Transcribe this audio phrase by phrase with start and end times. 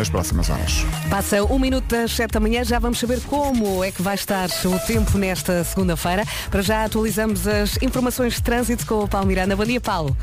[0.00, 0.84] nas próximas horas.
[1.10, 4.48] Passa um minuto das 7 da manhã, já vamos saber como é que vai estar
[4.64, 6.24] o tempo nesta segunda-feira.
[6.50, 9.54] Para já atualizamos as informações de trânsito com o Paulo Miranda.
[9.54, 10.16] Bom dia, Paulo.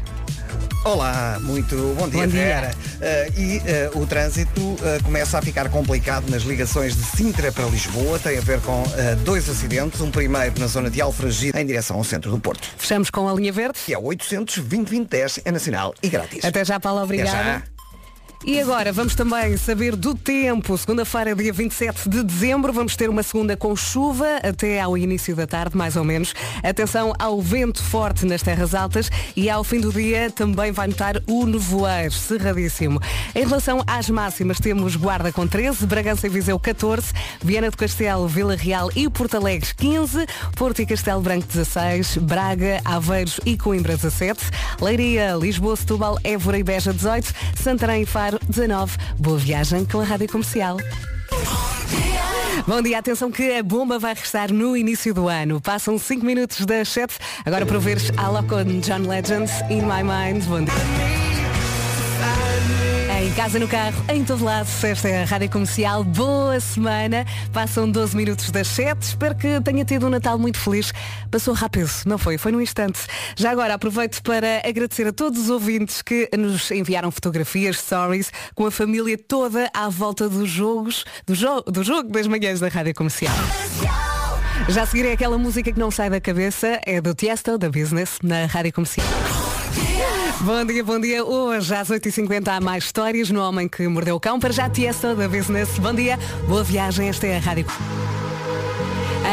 [0.83, 2.43] Olá, muito bom dia, Bom dia.
[2.43, 2.71] Vera.
[3.01, 7.65] Eh, e eh, o trânsito eh, começa a ficar complicado nas ligações de Sintra para
[7.65, 8.17] Lisboa.
[8.17, 8.83] Tem a ver com
[9.23, 10.01] dois acidentes.
[10.01, 12.67] Um primeiro na zona de Alfragide, em direção ao centro do Porto.
[12.77, 13.77] Fechamos com a linha verde.
[13.85, 16.43] Que é 800 2010 é nacional e grátis.
[16.43, 17.76] Até já, Paulo, Até obrigada.
[18.45, 20.77] E agora vamos também saber do tempo.
[20.77, 25.47] Segunda-feira, dia 27 de dezembro, vamos ter uma segunda com chuva até ao início da
[25.47, 26.33] tarde, mais ou menos.
[26.63, 31.15] Atenção ao vento forte nas terras altas e ao fim do dia também vai notar
[31.27, 33.01] o nevoeiro cerradíssimo.
[33.33, 37.11] Em relação às máximas, temos Guarda com 13, Bragança e Viseu 14,
[37.43, 42.79] Viana do Castelo, Vila Real e Porto Alegre 15, Porto e Castelo Branco 16, Braga,
[42.85, 44.39] Aveiros e Coimbra 17,
[44.79, 48.97] Leiria, Lisboa, Setúbal, Évora e Beja 18, Santarém e Faro 19.
[49.17, 50.77] Boa viagem com a Rádio Comercial.
[52.67, 55.61] Bom dia, atenção que a bomba vai restar no início do ano.
[55.61, 57.17] Passam 5 minutos das 7.
[57.45, 60.43] Agora para veres Alok com John Legend, In My Mind.
[60.43, 60.73] Bom dia.
[63.27, 66.01] Em casa, no carro, em todo lado, esta é a Rádio Comercial.
[66.01, 67.25] Boa semana.
[67.51, 69.01] Passam 12 minutos das 7.
[69.01, 70.93] Espero que tenha tido um Natal muito feliz.
[71.29, 72.37] Passou rápido, não foi?
[72.37, 73.01] Foi num instante.
[73.35, 78.65] Já agora aproveito para agradecer a todos os ouvintes que nos enviaram fotografias, stories, com
[78.65, 82.95] a família toda à volta dos jogos, do, jo do jogo das manhãs da Rádio
[82.95, 83.35] Comercial.
[84.69, 87.69] Já a seguir é aquela música que não sai da cabeça, é do Tiesto, da
[87.69, 89.05] Business, na Rádio Comercial.
[90.41, 91.25] Bom dia, bom dia.
[91.25, 94.39] Hoje às 8h50 há mais histórias no Homem que Mordeu o Cão.
[94.39, 95.69] Para já Tiesto, da Business.
[95.79, 97.09] Bom dia, boa viagem.
[97.09, 97.65] Esta é a Rádio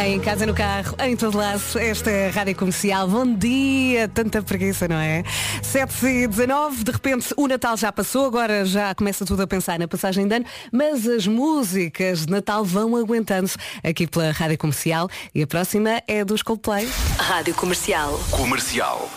[0.06, 3.08] em casa, no carro, em todo lado, esta é a Rádio Comercial.
[3.08, 5.22] Bom dia, tanta preguiça, não é?
[5.62, 9.78] 7 e 19 de repente o Natal já passou, agora já começa tudo a pensar
[9.78, 15.08] na passagem de ano, mas as músicas de Natal vão aguentando-se aqui pela Rádio Comercial
[15.34, 16.88] e a próxima é dos Coldplay.
[17.18, 18.20] Rádio Comercial.
[18.30, 19.08] Comercial.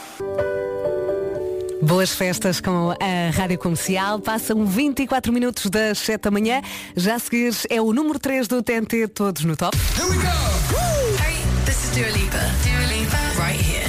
[1.81, 4.19] Boas festas com a Rádio Comercial.
[4.19, 6.61] Passam 24 minutos das 7 da manhã.
[6.95, 9.77] Já a seguir é o número 3 do TNT, todos no top.
[9.77, 12.39] Hey, this is Dua Lipa.
[12.63, 13.87] Dua Lipa, right here.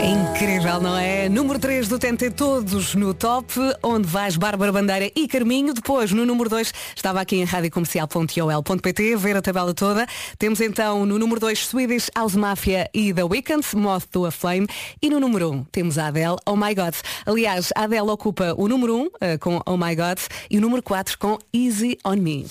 [0.00, 1.28] É incrível, não é?
[1.28, 5.74] Número 3 do TNT, todos no top, onde vais Bárbara Bandeira e Carminho.
[5.74, 10.06] Depois, no número 2, estava aqui em radiocomercial.ol.pt, ver a tabela toda.
[10.38, 14.68] Temos então no número 2 Swedish House Mafia e The Weeknd, Moth to a Flame.
[15.02, 16.94] E no número 1 um, temos a Adele, Oh My God.
[17.26, 20.60] Aliás, a Adele ocupa o número 1 um, eh, com Oh My God e o
[20.60, 22.46] número 4 com Easy On Me.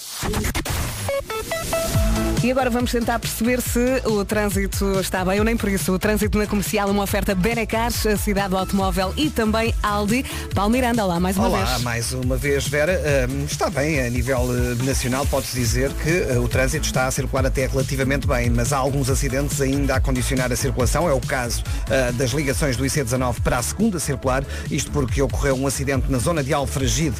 [2.44, 5.92] E agora vamos tentar perceber se o trânsito está bem ou nem por isso.
[5.92, 10.24] O trânsito na comercial, uma oferta Benecar, a cidade do automóvel e também Aldi.
[10.54, 11.82] Paulo Miranda, lá mais uma Olá, vez.
[11.82, 13.28] mais uma vez, Vera.
[13.28, 17.12] Hum, está bem, a nível eh, nacional pode-se dizer que eh, o trânsito está a
[17.12, 21.10] circular até relativamente bem, mas há alguns acidentes ainda a condicionar a circulação.
[21.10, 21.64] É o caso
[22.18, 26.44] das ligações do IC19 para a segunda circular, isto porque ocorreu um acidente na zona
[26.44, 27.16] de Alfragide,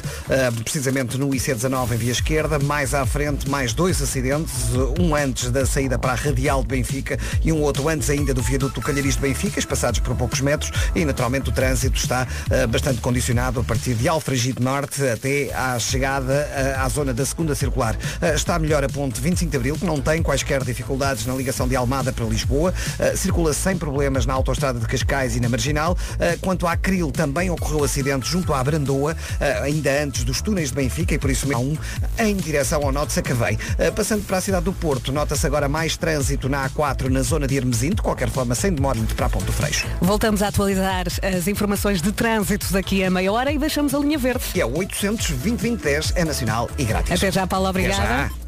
[0.62, 4.52] precisamente no IC19 em via esquerda, mais à frente mais dois acidentes,
[4.98, 8.42] um antes da saída para a Radial de Benfica e um outro antes ainda do
[8.42, 12.66] viaduto do Calhariz de Benfica, espaçados por poucos metros e naturalmente o trânsito está eh,
[12.66, 17.54] bastante condicionado a partir de Alfragide Norte até à chegada eh, à zona da segunda
[17.54, 17.96] circular.
[18.20, 21.68] Eh, está melhor a ponte 25 de Abril, que não tem quaisquer dificuldades na ligação
[21.68, 22.74] de Almada para Lisboa,
[23.16, 25.96] circula sem problemas na autoestrada de Cascais e na Marginal.
[26.40, 29.16] Quanto à Cril, também ocorreu acidente junto à Brandoa,
[29.62, 31.76] ainda antes dos túneis de Benfica e por isso há um
[32.18, 33.58] em direção ao Norte Sacavém.
[33.94, 37.56] Passando para a cidade do Porto, nota-se agora mais trânsito na A4 na zona de
[37.56, 39.86] Hermesinde, de qualquer forma sem demora para a Ponte do Freixo.
[40.00, 44.18] Voltamos a atualizar as informações de trânsito daqui a meia hora e deixamos a linha
[44.18, 44.44] verde.
[44.52, 47.12] Que é 800 2010 é nacional e grátis.
[47.12, 48.47] Até já, Paulo, Até obrigada.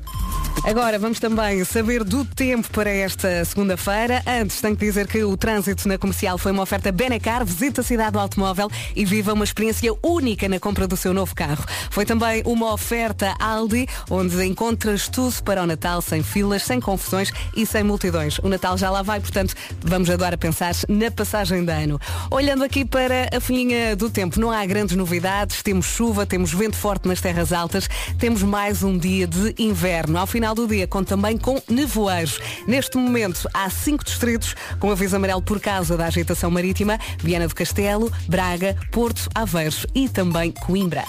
[0.62, 4.22] Agora vamos também saber do tempo para esta segunda-feira.
[4.26, 7.84] Antes tenho que dizer que o trânsito na comercial foi uma oferta Benacar, visita a
[7.84, 11.64] cidade do automóvel e viva uma experiência única na compra do seu novo carro.
[11.91, 17.32] Foi também uma oferta Aldi, onde encontras tudo para o Natal sem filas, sem confusões
[17.56, 18.38] e sem multidões.
[18.38, 21.98] O Natal já lá vai, portanto, vamos agora pensar na passagem de ano.
[22.30, 26.76] Olhando aqui para a folhinha do tempo, não há grandes novidades, temos chuva, temos vento
[26.76, 27.88] forte nas terras altas,
[28.18, 30.18] temos mais um dia de inverno.
[30.18, 32.39] Ao do dia, conta também com nevoeiros.
[32.69, 37.54] Neste momento, há cinco distritos com aviso amarelo por causa da agitação marítima, Viana do
[37.54, 41.04] Castelo, Braga, Porto, Aveiros e também Coimbra.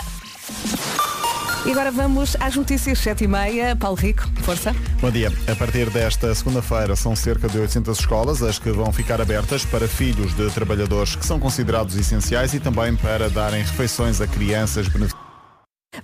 [1.63, 3.75] E agora vamos às notícias 7 e meia.
[3.75, 4.75] Paulo Rico, força.
[4.99, 5.31] Bom dia.
[5.47, 9.87] A partir desta segunda-feira são cerca de 800 escolas as que vão ficar abertas para
[9.87, 15.20] filhos de trabalhadores que são considerados essenciais e também para darem refeições a crianças beneficiadas.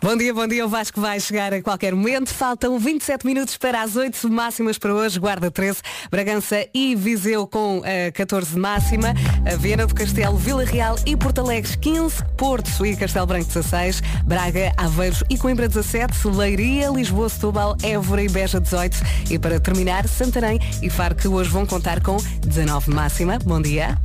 [0.01, 0.65] Bom dia, bom dia.
[0.65, 2.29] O Vasco vai chegar a qualquer momento.
[2.29, 5.17] Faltam 27 minutos para as 8 máximas para hoje.
[5.17, 5.79] Guarda 13,
[6.11, 9.13] Bragança e Viseu com uh, 14 máxima.
[9.45, 14.73] A do Castelo, Vila Real e Porto Alegre 15, Porto e Castelo Branco 16, Braga,
[14.75, 18.97] Aveiros e Coimbra 17, Leiria, Lisboa, Setúbal, Évora e Beja 18
[19.31, 23.39] e para terminar Santarém e Faro que hoje vão contar com 19 máxima.
[23.39, 23.97] Bom dia.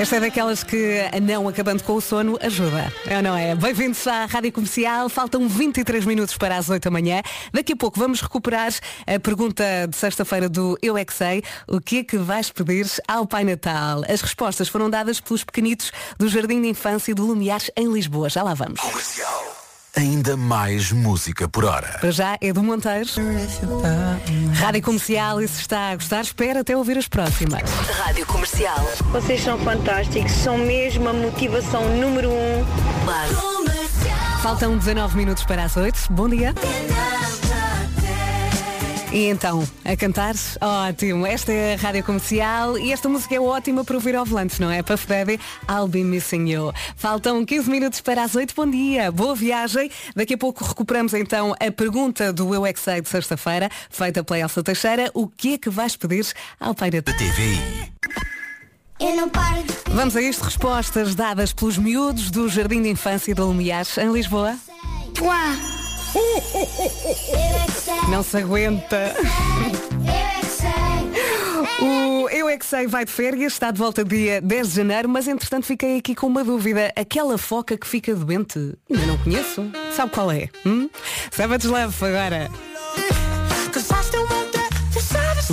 [0.00, 2.90] Esta é daquelas que, não acabando com o sono, ajuda.
[3.06, 3.54] É ou não é?
[3.54, 5.10] Bem-vindos à Rádio Comercial.
[5.10, 7.20] Faltam 23 minutos para as 8 da manhã.
[7.52, 8.72] Daqui a pouco vamos recuperar
[9.06, 11.42] a pergunta de sexta-feira do Eu é que Sei.
[11.68, 14.00] O que é que vais pedir ao Pai Natal?
[14.08, 18.30] As respostas foram dadas pelos pequenitos do Jardim de Infância do Lumiares em Lisboa.
[18.30, 18.80] Já lá vamos.
[18.80, 19.59] Comercial.
[20.00, 21.98] Ainda mais música por hora.
[22.00, 23.06] Para já é do Monteiro.
[24.54, 27.70] Rádio Comercial e se está a gostar, espera até ouvir as próximas.
[27.98, 28.78] Rádio Comercial.
[29.12, 32.64] Vocês são fantásticos, são mesmo a motivação número um.
[34.42, 36.10] Faltam 19 minutos para as 8.
[36.10, 36.54] Bom dia.
[39.12, 41.26] E então, a cantar, ótimo.
[41.26, 44.70] Esta é a Rádio Comercial e esta música é ótima para ouvir ao volante, não
[44.70, 44.84] é?
[44.84, 46.72] Puff Daddy, I'll Be Missing You.
[46.94, 48.54] Faltam 15 minutos para as 8.
[48.54, 49.90] Bom dia, boa viagem.
[50.14, 54.62] Daqui a pouco recuperamos então a pergunta do Eu é de sexta-feira, feita pela Elsa
[54.62, 55.10] Teixeira.
[55.12, 56.26] O que é que vais pedir
[56.60, 57.92] ao Pai da TVI.
[59.00, 59.74] Eu não paro de...
[59.92, 64.56] Vamos a isto, respostas dadas pelos miúdos do Jardim de Infância de Lumiares, em Lisboa.
[65.20, 65.89] Uá.
[66.14, 68.10] É.
[68.10, 68.96] Não se aguenta.
[68.96, 69.14] É.
[71.82, 75.08] O Eu é que sei vai de férias, está de volta dia 10 de janeiro,
[75.08, 76.92] mas entretanto fiquei aqui com uma dúvida.
[76.94, 78.58] Aquela foca que fica doente,
[78.90, 79.70] ainda não conheço.
[79.94, 80.48] Sabe qual é?
[80.66, 80.90] Hum?
[81.30, 82.50] Savage Love agora.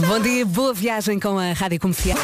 [0.08, 2.18] Bom dia, boa viagem com a Rádio Comercial.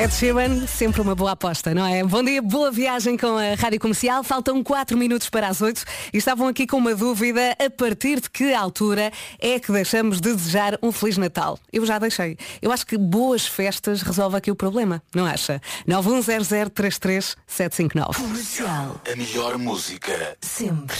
[0.00, 2.02] Ed Sheeran, sempre uma boa aposta, não é?
[2.02, 4.24] Bom dia, boa viagem com a Rádio Comercial.
[4.24, 8.30] Faltam 4 minutos para as 8 e estavam aqui com uma dúvida a partir de
[8.30, 11.58] que altura é que deixamos de desejar um Feliz Natal?
[11.70, 12.38] Eu já deixei.
[12.62, 15.60] Eu acho que boas festas resolve aqui o problema, não acha?
[15.86, 18.16] 910033759.
[18.16, 18.98] Comercial.
[19.06, 20.34] A melhor música.
[20.40, 20.96] Sempre.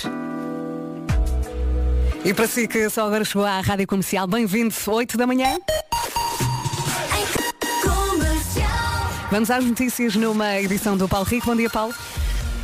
[2.23, 5.57] E para si que só agora chegou à Rádio Comercial, bem-vindo, 8 da manhã.
[9.31, 11.47] Vamos às notícias numa edição do Paulo Rico.
[11.47, 11.95] Bom dia, Paulo.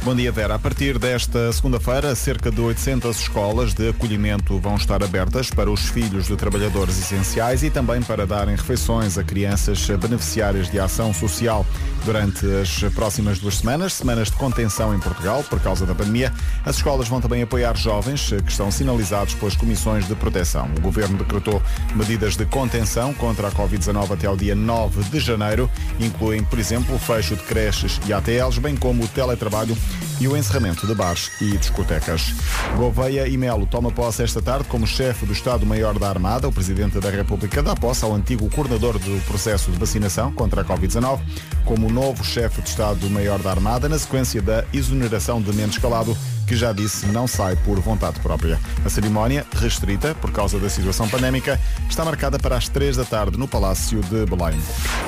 [0.07, 0.55] Bom dia, Vera.
[0.55, 5.89] A partir desta segunda-feira, cerca de 800 escolas de acolhimento vão estar abertas para os
[5.89, 11.67] filhos de trabalhadores essenciais e também para darem refeições a crianças beneficiárias de ação social.
[12.05, 16.33] Durante as próximas duas semanas, semanas de contenção em Portugal por causa da pandemia,
[16.65, 20.71] as escolas vão também apoiar jovens que estão sinalizados pelas comissões de proteção.
[20.79, 21.61] O governo decretou
[21.97, 25.69] medidas de contenção contra a Covid-19 até ao dia 9 de janeiro,
[25.99, 29.77] incluem, por exemplo, o fecho de creches e ATLs, bem como o teletrabalho
[30.21, 32.35] e o encerramento de bares e discotecas.
[32.77, 36.49] Gouveia e Melo toma posse esta tarde como chefe do Estado-Maior da Armada.
[36.49, 40.65] O Presidente da República dá posse ao antigo coordenador do processo de vacinação contra a
[40.65, 41.21] Covid-19
[41.65, 46.17] como novo chefe de Estado-Maior da Armada na sequência da exoneração de Mendes Calado
[46.47, 48.59] que já disse não sai por vontade própria.
[48.85, 53.37] A cerimónia, restrita por causa da situação pandémica, está marcada para as 3 da tarde
[53.37, 54.59] no Palácio de Belém.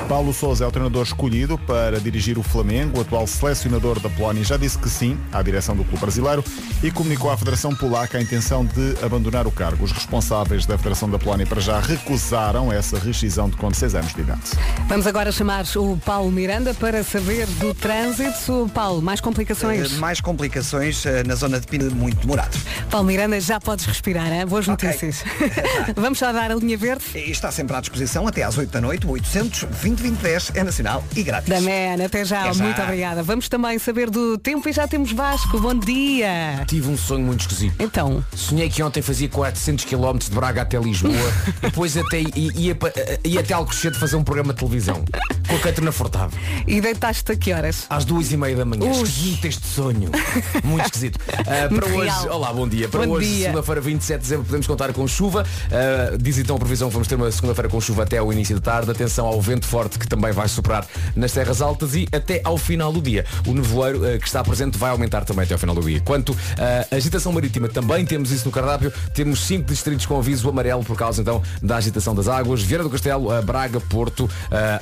[0.07, 2.97] Paulo Sousa é o treinador escolhido para dirigir o Flamengo.
[2.97, 6.43] O atual selecionador da Polónia já disse que sim à direção do clube brasileiro
[6.83, 9.83] e comunicou à Federação Polaca a intenção de abandonar o cargo.
[9.83, 14.13] Os responsáveis da Federação da Polónia para já recusaram essa rescisão de com 6 anos
[14.13, 14.41] de idade.
[14.87, 18.69] Vamos agora chamar o Paulo Miranda para saber do trânsito.
[18.73, 19.93] Paulo, mais complicações?
[19.93, 22.57] Eh, Mais complicações eh, na zona de Pina, muito demorado.
[22.89, 24.45] Paulo Miranda, já podes respirar, hein?
[24.47, 24.87] boas Ok.
[24.87, 25.23] notícias.
[25.95, 27.03] Vamos só dar a linha verde?
[27.15, 29.05] E está sempre à disposição até às 8 da noite.
[29.05, 31.47] O 800 2010 é nacional e grátis.
[31.49, 31.57] Da
[32.03, 32.41] até já.
[32.45, 32.63] Até já.
[32.63, 33.21] Muito obrigada.
[33.23, 35.59] Vamos também saber do tempo e já temos Vasco.
[35.59, 36.63] Bom dia.
[36.67, 37.75] Tive um sonho muito esquisito.
[37.79, 41.13] Então, Sonhei que ontem fazia 400 km de Braga até Lisboa,
[41.61, 42.91] depois até ia, pa-
[43.23, 45.03] ia até Alcochete fazer um programa de televisão
[45.47, 46.33] com a Catarina Furtado.
[46.65, 47.85] e deitaste-te a que horas?
[47.89, 48.85] Às duas e meia da manhã.
[48.91, 49.03] Ui.
[49.03, 50.09] Esquisito este sonho.
[50.63, 51.18] Muito esquisito.
[51.69, 52.87] Muito para hoje, olá, bom dia.
[52.87, 55.45] Para Bom hoje, segunda-feira, 27 de dezembro, podemos contar com chuva.
[55.71, 58.55] Ah, diz então a previsão que vamos ter uma segunda-feira com chuva até ao início
[58.55, 58.91] da tarde.
[58.91, 60.85] Atenção ao vento forte que também vai soprar
[61.15, 63.25] nas terras altas e até ao final do dia.
[63.47, 66.01] O nevoeiro ah, que está presente vai aumentar também até ao final do dia.
[66.01, 68.93] Quanto à agitação marítima, também temos isso no cardápio.
[69.13, 72.61] Temos cinco distritos com aviso amarelo por causa então da agitação das águas.
[72.61, 74.29] Vieira do Castelo, Braga, Porto,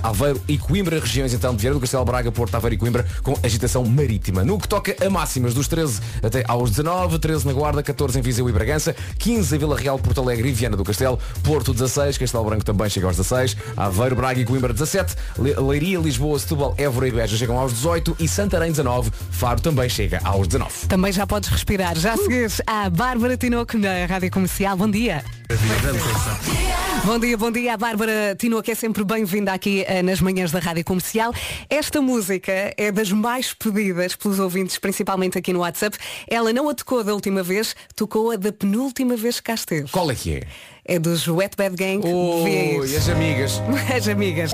[0.04, 3.06] Aveiro e e Coimbra, regiões então de Vieira do Castelo, Braga, Porto, Aveiro e Coimbra,
[3.22, 4.44] com agitação marítima.
[4.44, 8.22] No que toca a máximas dos 13 até aos 19, 13 na Guarda, 14 em
[8.22, 12.18] Viseu e Bragança, 15 em Vila Real, Porto Alegre e Viana do Castelo, Porto 16,
[12.18, 16.76] Castelo Branco também chega aos 16, Aveiro, Braga e Coimbra 17, Le- Leiria, Lisboa, Setúbal,
[16.78, 20.88] Évora e Beja chegam aos 18 e Santarém 19, Faro também chega aos 19.
[20.88, 21.98] Também já podes respirar.
[21.98, 24.76] Já a seguir à Bárbara Tinoco na Rádio Comercial.
[24.78, 25.24] Bom dia.
[27.06, 27.74] Bom dia, bom dia.
[27.74, 31.34] A Bárbara Tinoco é sempre bem-vinda aqui eh, nas manhãs da Rádio Comercial.
[31.70, 35.98] Esta música é das mais pedidas pelos ouvintes, principalmente aqui no WhatsApp.
[36.28, 39.90] Ela não a tocou da última vez, tocou a da penúltima vez que cá esteve.
[39.92, 40.44] Qual é que é?
[40.86, 42.02] É dos Wet Bad Gang.
[42.08, 42.96] Oi, VAs.
[42.96, 43.62] as amigas.
[43.94, 44.52] As amigas.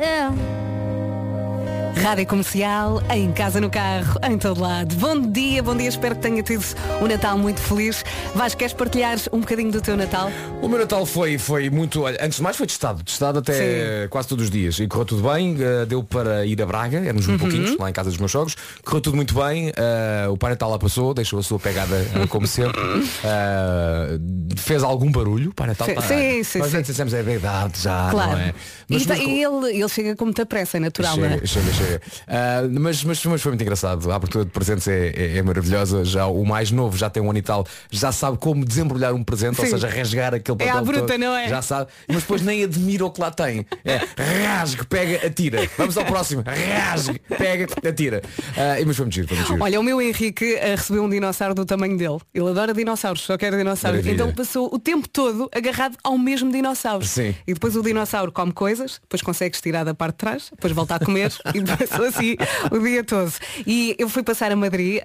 [2.02, 4.94] Rádio Comercial, em casa, no carro, em todo lado.
[4.96, 6.64] Bom dia, bom dia, espero que tenha tido
[7.02, 8.04] um Natal muito feliz.
[8.36, 10.30] Vais, queres partilhar um bocadinho do teu Natal?
[10.62, 12.02] O meu Natal foi, foi muito.
[12.02, 13.04] olha, Antes de mais foi testado.
[13.04, 14.80] Testado até quase todos os dias.
[14.80, 15.56] E correu tudo bem.
[15.60, 17.32] eh, deu para ir a Braga, éramos Uhum.
[17.38, 18.56] muito pouquinhos, lá em casa dos meus sogros.
[18.84, 19.72] Correu tudo muito bem.
[19.76, 22.82] eh, o Pai Natal lá passou, deixou a sua pegada eh, como sempre.
[23.24, 24.20] Eh,
[24.58, 25.52] fez algum barulho.
[25.52, 26.78] O Pai Natal Sim, pá, sim, sim, Nós sim.
[26.78, 28.32] antes dissemos é verdade já, claro.
[28.32, 28.54] não é?
[28.90, 31.40] e, tá- mas- e ele, ele chega com muita pressa, é natural, não é?
[31.46, 32.02] Chega, chega, chega.
[32.28, 34.12] Ah, mas, mas, mas foi muito engraçado.
[34.12, 36.04] A abertura de presentes é, é- é maravilhosa.
[36.06, 39.24] Já o mais novo já tem um ano e tal, já sabe como desembrulhar um
[39.24, 39.72] presente, ou Sim.
[39.72, 40.78] seja, rasgar aquele É papel.
[40.78, 41.18] à bruta, todo.
[41.20, 41.48] não é?
[41.48, 41.90] Já sabe.
[42.08, 43.66] Mas depois nem admira o que lá tem.
[43.86, 44.00] É
[44.46, 45.70] rasgue, pega, atira.
[45.78, 46.44] Vamos ao próximo.
[46.46, 48.22] Rasgue, pega, atira.
[48.58, 49.58] Ah, e mas muito giro, giro.
[49.62, 52.18] Olha, o meu Henrique eh, recebeu um dinossauro do tamanho dele.
[52.34, 54.00] Ele adora dinossauros, só quer dinossauros.
[54.02, 54.13] Maravilha.
[54.13, 57.06] Então passou o tempo todo agarrado ao mesmo dinossauro.
[57.06, 57.36] Sim.
[57.48, 60.96] E depois o dinossauro come coisas, depois consegue tirar da parte de trás, depois volta
[60.96, 62.36] a comer e passou assim
[62.72, 63.32] o dia todo.
[63.65, 65.01] E eu fui passar a Madrid,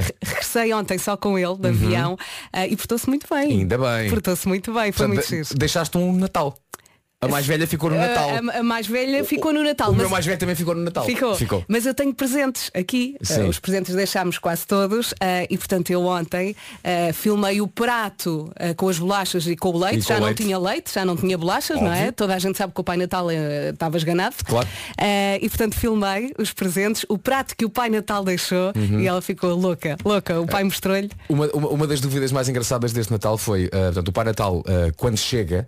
[0.00, 2.16] re- regressei ontem só com ele, de avião,
[2.52, 3.46] eh, e portou-se muito bem.
[3.52, 3.58] Uhum.
[3.60, 4.10] Ainda bem.
[4.10, 6.56] Portou-se muito bem, foi Portanto, muito de- deixaste um Natal.
[7.22, 8.30] A mais velha ficou no Natal.
[8.30, 9.88] A, a- a mais velha ficou no Natal.
[9.88, 11.04] o mas- meu mais velho também ficou no Natal.
[11.04, 11.34] Ficou.
[11.36, 11.64] Ficou.
[11.68, 13.16] Mas eu tenho presentes aqui.
[13.38, 15.12] Uh, os presentes deixámos quase todos.
[15.12, 15.14] uh,
[15.48, 19.98] e portanto eu ontem uh, filmei o prato com as bolachas e com o leite.
[19.98, 20.42] E já o não leite.
[20.42, 21.98] tinha leite, já não tinha bolachas, não é?
[21.98, 22.12] Óbvio.
[22.12, 24.34] Toda a gente sabe que o Pai Natal estava esganado.
[24.44, 24.66] Claro.
[25.40, 29.00] E portanto filmei os presentes, o prato que o Pai Natal deixou Uhum.
[29.00, 30.40] e ela ficou louca, louca.
[30.40, 31.10] O pai mostrou-lhe.
[31.28, 34.62] Uma, uma, uma das dúvidas mais engraçadas deste Natal foi, portanto, o Pai Natal,
[34.96, 35.66] quando chega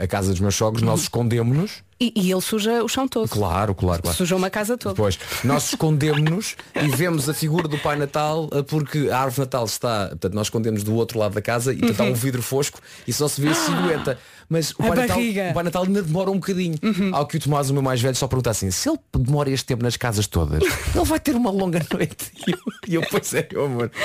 [0.00, 0.86] à casa dos meus Uhum.
[0.86, 1.82] nós escondemos-nos.
[2.00, 3.28] E, e ele suja o chão todo.
[3.28, 4.16] Claro, claro, claro.
[4.16, 4.94] Sujou uma casa toda.
[4.94, 9.64] Depois, nós escondemos-nos e vemos a figura do Pai Natal ah, porque a árvore Natal
[9.64, 12.80] está, portanto, nós escondemos do outro lado da casa e portanto, há um vidro fosco
[13.06, 14.18] e só se vê a silhueta.
[14.48, 16.74] Mas o Pai, Natal, o Pai Natal ainda demora um bocadinho.
[17.12, 19.64] Ao que o Tomás, o meu mais velho, só pergunta assim, se ele demora este
[19.66, 20.62] tempo nas casas todas,
[20.94, 22.32] ele vai ter uma longa noite.
[22.46, 22.58] E eu,
[22.88, 23.90] e eu pois é, meu amor.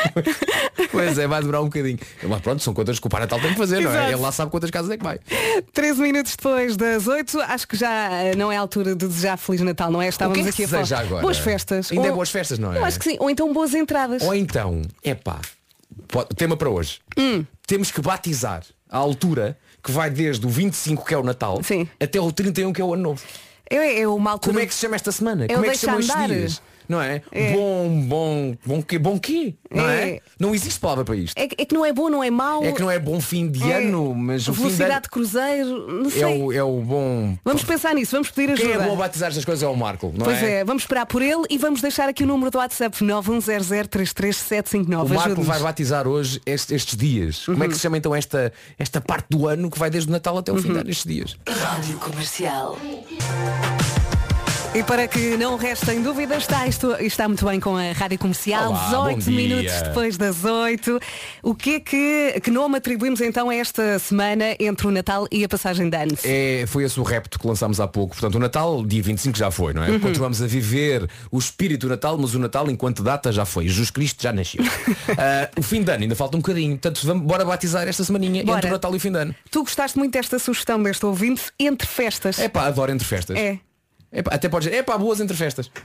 [0.91, 1.99] Pois é, vai demorar um bocadinho.
[2.23, 3.95] Mas pronto, são contas que o Pai Natal tem que fazer, não é?
[3.95, 4.11] Exato.
[4.13, 5.19] Ele lá sabe quantas casas é que vai.
[5.73, 9.37] 13 minutos depois das 8, acho que já eh, não é a altura de desejar
[9.37, 10.07] Feliz Natal, não é?
[10.07, 11.01] Estávamos o que é aqui que a falar.
[11.01, 11.21] agora?
[11.21, 11.91] Boas festas.
[11.91, 12.77] Ainda é Ou- boas festas, não é?
[12.77, 13.17] Eu acho que sim.
[13.19, 14.21] Ou então boas entradas.
[14.23, 15.39] Ou então, epá,
[16.07, 16.99] pode- tema para hoje.
[17.17, 17.43] Hum.
[17.65, 21.87] Temos que batizar a altura que vai desde o 25 que é o Natal Sim.
[21.97, 23.23] até o 31 que é o Ano Novo.
[23.69, 24.53] É, é uma altura.
[24.53, 25.45] Como é que se chama esta semana?
[25.45, 26.61] É Como é que se chamam estes dias?
[26.89, 27.21] Não é?
[27.31, 27.53] É.
[27.53, 28.97] Bom, bom, bom quê?
[28.99, 29.55] Bom quê?
[29.69, 30.09] Não é?
[30.09, 30.21] É.
[30.39, 31.37] Não existe palavra para isto.
[31.37, 32.63] É, que- é que não é bom, não é mau.
[32.63, 35.01] É que não é bom fim de É ano, mas o fim de Velocidade ano
[35.01, 36.21] de cruzeiro, não sei.
[36.23, 37.37] é o, é o bom.
[37.43, 38.85] Vamos pensar nisso, vamos pedir Quem ajuda.
[38.85, 40.59] é bom a batizar estas coisas é o Marco, não Pois é?
[40.59, 45.11] é, vamos esperar por ele e vamos deixar aqui o número do WhatsApp 910033759.
[45.11, 47.45] O Marco vai batizar hoje este- estes dias.
[47.45, 47.63] Como Uhum.
[47.63, 50.37] é que se chama então esta, esta parte do ano que vai desde o Natal
[50.37, 50.61] até o Uhum.
[50.61, 51.37] fim de ano, estes dias?
[51.47, 52.77] Rádio Comercial.
[54.77, 58.69] E para que não restem dúvidas, está, isto, está muito bem com a Rádio Comercial,
[58.69, 59.35] Olá, 18 bom dia.
[59.35, 60.99] minutos depois das 8.
[61.41, 65.43] O que é que, que nome atribuímos então a esta semana entre o Natal e
[65.43, 66.19] a passagem de anos?
[66.23, 68.13] É, foi esse o repto que lançámos há pouco.
[68.13, 69.89] Portanto, o Natal, dia 25 já foi, não é?
[69.89, 69.99] Uhum.
[69.99, 73.67] Continuamos a viver o espírito do Natal, mas o Natal enquanto data já foi.
[73.67, 74.63] Jesus Cristo já nasceu.
[75.19, 76.73] Ah, o fim de ano ainda falta um bocadinho.
[76.73, 78.59] Portanto, vamos, bora batizar esta semaninha Bora.
[78.59, 79.35] entre o Natal e o fim de ano.
[79.49, 82.37] Tu gostaste muito desta sugestão deste ouvinte entre festas.
[82.37, 83.35] É pá, adoro entre festas.
[83.35, 83.57] É.
[84.11, 85.69] Epá, até podes dizer, é pá, boas entre festas.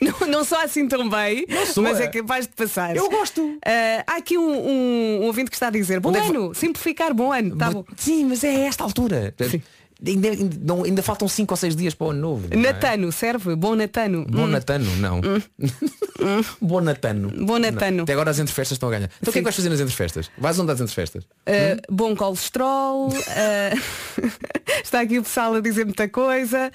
[0.00, 2.08] Não, não só assim tão bem, sou, mas é é.
[2.08, 2.94] capaz de passar.
[2.94, 3.58] Eu gosto.
[3.64, 6.28] Ah, há aqui um, um, um ouvinte que está a dizer, bom Onde é que
[6.28, 7.56] ano, simplificar, bom ano.
[7.56, 7.84] Tá bom.
[7.96, 9.34] Sim, mas é esta altura.
[10.06, 12.46] Ainda, ainda, ainda faltam 5 ou 6 dias para o ano novo.
[12.50, 12.56] é?
[12.56, 13.56] Natano, serve?
[13.56, 14.24] Bom Natano.
[14.26, 14.46] Bom Hum.
[14.46, 15.20] Natano, não.
[16.60, 17.30] Bom Natano.
[17.44, 17.96] Bom Natano.
[17.98, 18.02] Não.
[18.04, 19.10] Até agora as entrefestas estão a ganhar.
[19.20, 20.30] Então o que é que vais fazer nas entrefestas?
[20.38, 21.24] Vais onde às entrefestas?
[21.24, 24.22] Uh, bom colesterol, uh,
[24.84, 26.70] está aqui o pessoal a dizer muita coisa.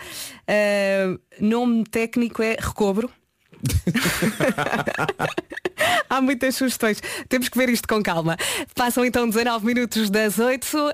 [0.50, 3.10] Uh, nome técnico é recobro.
[6.10, 7.02] Há muitas sugestões.
[7.30, 8.38] Temos que ver isto com calma.
[8.76, 10.66] Passam então 19 minutos das 8.
[10.78, 10.94] uh,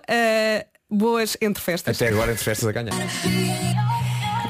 [0.90, 1.96] boas entre festas.
[1.96, 3.89] Até agora entrefestas a ganhar.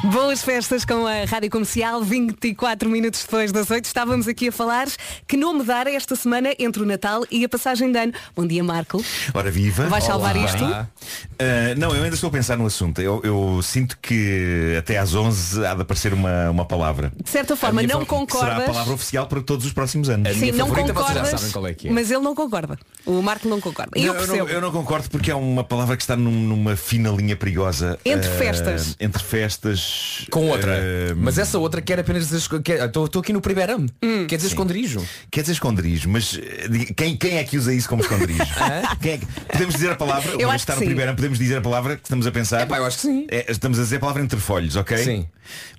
[0.04, 3.84] Boas festas com a Rádio Comercial, 24 minutos depois das 8.
[3.84, 4.88] Estávamos aqui a falar
[5.28, 8.14] que nome dar esta semana entre o Natal e a passagem de ano.
[8.34, 9.04] Bom dia, Marco.
[9.34, 9.88] Ora viva.
[9.88, 10.46] Vais salvar Olá.
[10.46, 10.64] isto?
[10.64, 10.88] Ah,
[11.78, 13.02] não, eu ainda estou a pensar no assunto.
[13.02, 17.12] Eu, eu sinto que até às 11 há de aparecer uma, uma palavra.
[17.22, 20.32] De certa forma, não fa- Será a palavra oficial para todos os próximos anos.
[20.38, 22.80] Sim, não concordas, é mas ele não concorda.
[23.06, 23.92] O Marco não concorda.
[24.00, 26.78] Eu Não, eu, não, eu não concordo porque é uma palavra que está num- numa
[26.78, 28.00] fina linha perigosa.
[28.06, 28.96] Entre ah, festas.
[29.00, 29.89] Entre festas.
[30.32, 30.76] Com outra.
[30.78, 32.38] ah, Mas essa outra quer apenas dizer.
[32.86, 33.90] Estou aqui no primeiro ano.
[34.28, 35.06] Quer dizer esconderijo.
[35.32, 38.40] Quer dizer esconderijo, mas eh, quem, quem é que usa isso como esconderijo?
[39.02, 40.32] Quem é que- podemos dizer a palavra?
[40.40, 40.86] Eu acho que está que no sim.
[40.88, 42.62] primeiro ano, podemos dizer a palavra que estamos a pensar?
[42.62, 43.28] Epá, eu acho que sim.
[43.30, 44.98] É, estamos a dizer a palavra entre folhos, ok?
[44.98, 45.28] Sim.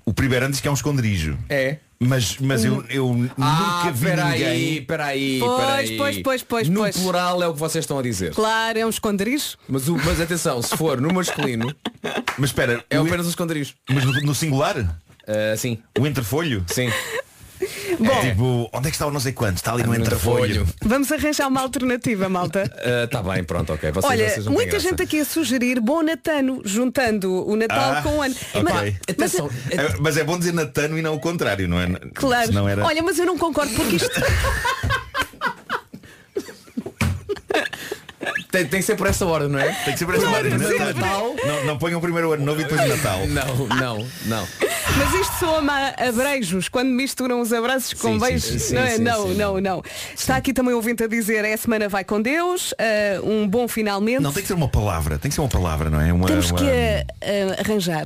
[0.05, 1.37] O primeiro ano diz que é um esconderijo.
[1.49, 1.77] É.
[2.03, 4.85] Mas, mas eu, eu Ah, nunca vi peraí, ninguém.
[4.85, 5.97] peraí, Pois, peraí.
[5.97, 6.97] pois, pois, pois, No pois.
[6.97, 8.33] plural é o que vocês estão a dizer.
[8.33, 9.55] Claro, é um esconderijo.
[9.69, 11.71] Mas, o, mas atenção, se for no masculino,
[12.39, 13.75] Mas espera, é o- apenas um esconderijo.
[13.87, 14.99] mas no, no singular?
[15.27, 16.65] Ah, sim, O entrefolho?
[16.67, 16.89] sim.
[17.99, 19.57] Bom, É tipo, onde é que está o não sei quanto?
[19.57, 20.67] Está ali no entrefolho.
[20.83, 22.63] vamos arranjar uma alternativa, malta.
[23.05, 23.91] Está bem, pronto, ok.
[23.91, 24.89] Vocês, Olha, vocês não muita graça.
[24.89, 28.35] gente aqui a sugerir bom Natano, juntando o Natal Ah, com o ano.
[28.53, 28.97] ok.
[29.17, 29.35] Mas- mas-
[29.71, 31.87] É, Mas é bom dizer Natano e não o contrário, não é?
[32.15, 32.47] claro.
[32.47, 32.83] Senão era...
[32.85, 34.09] Olha, mas eu não concordo porque isto.
[38.51, 39.71] tem, tem que ser por essa ordem, não é?
[39.71, 40.93] Tem que ser para essa ordem, sempre.
[40.93, 41.35] Natal.
[41.45, 43.27] Não, não ponham primeiro o ano novo e depois o Natal.
[43.27, 44.47] Não, não, não.
[44.97, 48.61] Mas isto soa-me a a beijos, quando misturam os abraços com Sim, sim, beijos.
[48.61, 48.89] sim, não, é?
[48.89, 49.83] sim, não, sim, não, não.
[50.15, 53.67] Está aqui também o ouvinte a dizer, é semana vai com Deus, ah, um bom
[53.67, 54.21] finalmente.
[54.21, 55.17] Não, tem que ser uma palavra.
[55.17, 56.11] Tem que ser uma palavra, não é?
[56.11, 58.05] Uma, Temos uma- que ah, ah, arranjar.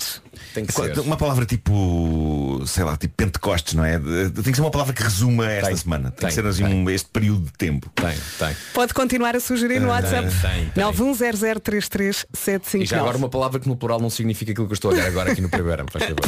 [0.53, 0.99] Tem que ser.
[0.99, 3.97] Uma palavra tipo, sei lá, tipo Pentecostes, não é?
[3.97, 6.11] Tem que ser uma palavra que resuma esta Tem, semana.
[6.11, 7.89] Tem, tem, que ser assim, um, este período de tempo.
[7.95, 8.55] Tem, tem.
[8.73, 10.84] Pode continuar a sugerir no WhatsApp tem, tem.
[10.84, 12.82] 910033759.
[12.82, 14.94] E já agora uma palavra que no plural não significa aquilo que eu estou a
[14.94, 16.25] olhar agora aqui no primeiro ano, faz favor.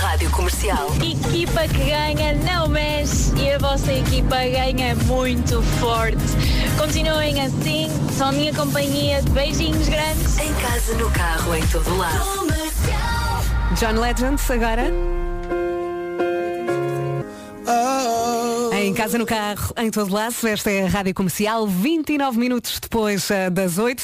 [0.00, 0.88] Rádio Comercial.
[0.96, 6.16] Equipa que ganha não mexe e a vossa equipa ganha muito forte.
[6.78, 9.22] Continuem assim, são a minha companhia.
[9.30, 10.38] Beijinhos grandes.
[10.38, 12.48] Em casa, no carro, em todo lado.
[13.78, 15.27] John Legend agora.
[18.98, 23.48] Casa, no carro, em todo lado, esta é a Rádio Comercial, 29 minutos depois ah,
[23.48, 24.02] das 8.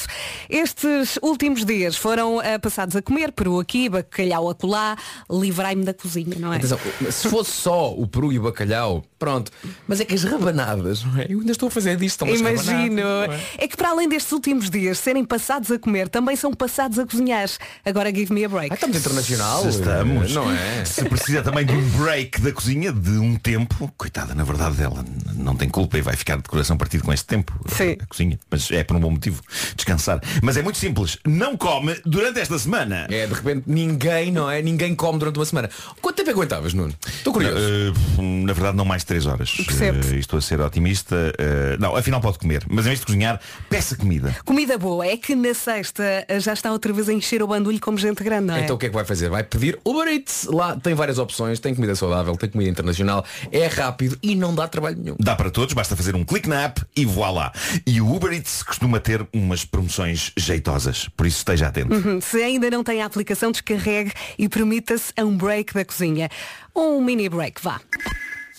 [0.49, 4.95] Estes últimos dias foram ah, passados a comer peru aqui, bacalhau acolá,
[5.29, 6.55] livrai-me da cozinha, não é?
[6.55, 6.79] Atenção,
[7.11, 9.51] se fosse só o peru e o bacalhau, pronto.
[9.85, 11.25] Mas é que as rabanadas, não é?
[11.27, 12.25] Eu ainda estou a fazer disto.
[12.25, 13.01] estão Imagino.
[13.01, 13.41] é?
[13.57, 17.05] É que para além destes últimos dias serem passados a comer, também são passados a
[17.05, 17.49] cozinhar.
[17.83, 18.71] Agora give me a break.
[18.71, 19.61] Ah, estamos internacional.
[19.63, 20.33] Se estamos.
[20.33, 20.85] Não é?
[20.85, 25.03] Se precisa também de um break da cozinha, de um tempo, coitada, na verdade dela
[25.03, 27.53] n- não tem culpa e vai ficar de coração partido com este tempo.
[27.67, 27.97] Sim.
[27.99, 28.39] A cozinha.
[28.49, 29.41] Mas é por um bom motivo.
[29.75, 30.21] Descansar.
[30.41, 31.17] Mas é muito simples.
[31.25, 33.07] Não come durante esta semana.
[33.09, 34.61] É, de repente ninguém, não é?
[34.61, 35.69] Ninguém come durante uma semana.
[36.01, 36.93] Quanto tempo aguentavas, Nuno?
[37.07, 37.57] Estou curioso.
[37.57, 39.53] Uh, na verdade não mais de 3 horas.
[39.59, 41.15] Uh, estou a ser otimista.
[41.15, 42.63] Uh, não, afinal pode comer.
[42.69, 44.35] Mas em vez de cozinhar, peça comida.
[44.45, 46.03] Comida boa, é que na sexta
[46.39, 48.61] já está outra vez a encher o bandulho como gente grande, não é?
[48.63, 49.29] Então o que é que vai fazer?
[49.29, 50.45] Vai pedir Uber Eats.
[50.45, 54.64] Lá tem várias opções, tem comida saudável, tem comida internacional, é rápido e não dá
[54.67, 55.15] trabalho nenhum.
[55.19, 57.51] Dá para todos, basta fazer um clique na app e voilá.
[57.85, 61.07] E o Uber Eats costuma ter umas promoções jeitosas.
[61.15, 61.93] Por isso esteja atento.
[61.93, 62.19] Uhum.
[62.21, 66.29] Se ainda não tem a aplicação, descarregue e permita-se a um break da cozinha.
[66.75, 67.79] Um mini break, vá.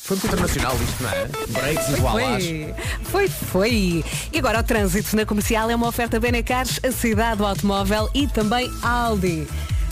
[0.06, 1.26] Foi muito internacional isto, não é?
[1.48, 2.44] Breaks e voilás.
[2.44, 4.04] Foi, foi, foi.
[4.32, 8.28] E agora o trânsito na comercial é uma oferta Benacares, a cidade do automóvel e
[8.28, 9.48] também Aldi.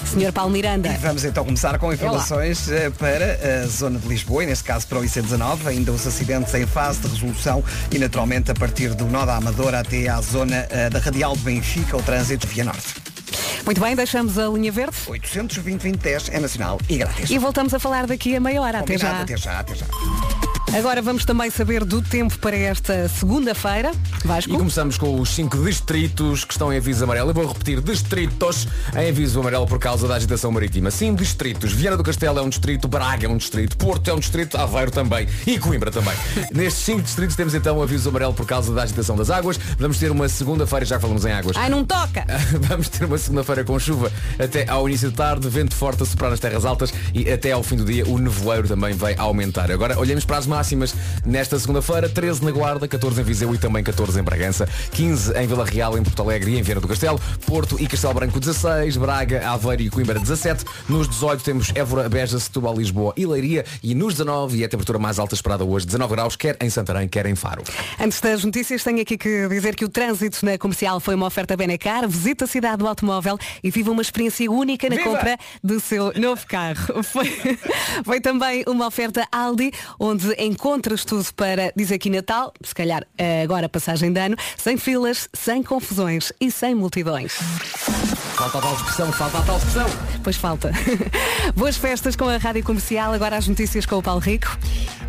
[0.07, 0.89] Senhor Paulo Miranda.
[0.89, 4.87] E vamos então começar com informações eh, para a zona de Lisboa, e neste caso
[4.87, 9.07] para o IC19, ainda os acidentes em fase de resolução e naturalmente a partir do
[9.07, 12.95] nó da Amadora até à zona eh, da Radial de Benfica, o trânsito via norte.
[13.65, 17.31] Muito bem, deixamos a linha verde 820 é nacional e grátis.
[17.31, 18.79] e voltamos a falar daqui a meia hora.
[18.81, 19.21] Até já.
[19.21, 19.87] até já, até já.
[20.77, 23.93] Agora vamos também saber do tempo para esta segunda-feira.
[24.25, 24.53] Vasco.
[24.53, 27.31] E começamos com os cinco distritos que estão em aviso amarelo.
[27.31, 30.91] Eu vou repetir distritos em aviso amarelo por causa da agitação marítima.
[30.91, 31.73] Sim, distritos.
[31.73, 34.91] Viana do Castelo é um distrito, Braga é um distrito, Porto é um distrito, Aveiro
[34.91, 36.15] também e Coimbra também.
[36.53, 39.57] Nestes cinco distritos temos então aviso amarelo por causa da agitação das águas.
[39.79, 41.57] Vamos ter uma segunda-feira, já que falamos em águas.
[41.57, 42.27] Ai, não toca!
[42.69, 44.11] Vamos ter uma segunda-feira com chuva
[44.41, 47.63] até ao início de tarde, vento forte a soprar nas terras altas e até ao
[47.63, 49.71] fim do dia o nevoeiro também vai aumentar.
[49.71, 50.64] Agora olhamos para as máximas.
[50.65, 50.95] Máximas
[51.27, 52.09] nesta segunda-feira.
[52.09, 54.67] 13 na Guarda, 14 em Viseu e também 14 em Bragança.
[54.93, 57.21] 15 em Vila Real, em Porto Alegre e em Viana do Castelo.
[57.47, 58.97] Porto e Castelo Branco 16.
[58.97, 60.65] Braga, Aveiro e Coimbra 17.
[60.89, 63.67] Nos 18 temos Évora, Beja, Setúbal, Lisboa e Leiria.
[63.83, 67.09] E nos 19, e a temperatura mais alta esperada hoje, 19 graus, quer em Santarém,
[67.09, 67.63] quer em Faro.
[68.01, 71.57] Antes das notícias, tenho aqui que dizer que o trânsito na comercial foi uma oferta
[71.57, 72.09] Benecar.
[72.09, 75.11] Visita a cidade do automóvel e viva uma experiência única na Viva!
[75.11, 77.03] compra do seu novo carro.
[77.05, 77.29] Foi,
[78.05, 83.05] foi também uma oferta Aldi, onde encontras tudo para, diz aqui Natal, se calhar
[83.43, 87.35] agora passagem de ano, sem filas, sem confusões e sem multidões.
[88.37, 89.87] Falta a tal expressão, falta a tal expressão.
[90.23, 90.73] Pois falta.
[91.57, 94.57] Boas festas com a Rádio Comercial, agora as notícias com o Paulo Rico.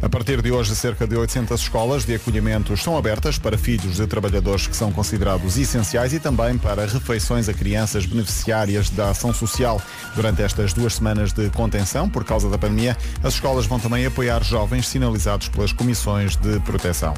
[0.02, 4.06] A partir de hoje, cerca de 800 escolas de acolhimento estão abertas para filhos de
[4.06, 9.82] trabalhadores que são considerados essenciais e também para refeições a crianças beneficiárias da ação social.
[10.14, 14.44] Durante estas duas semanas de contenção, por causa da pandemia, as escolas vão também apoiar
[14.44, 17.14] jovens sinalizados pelas comissões de proteção.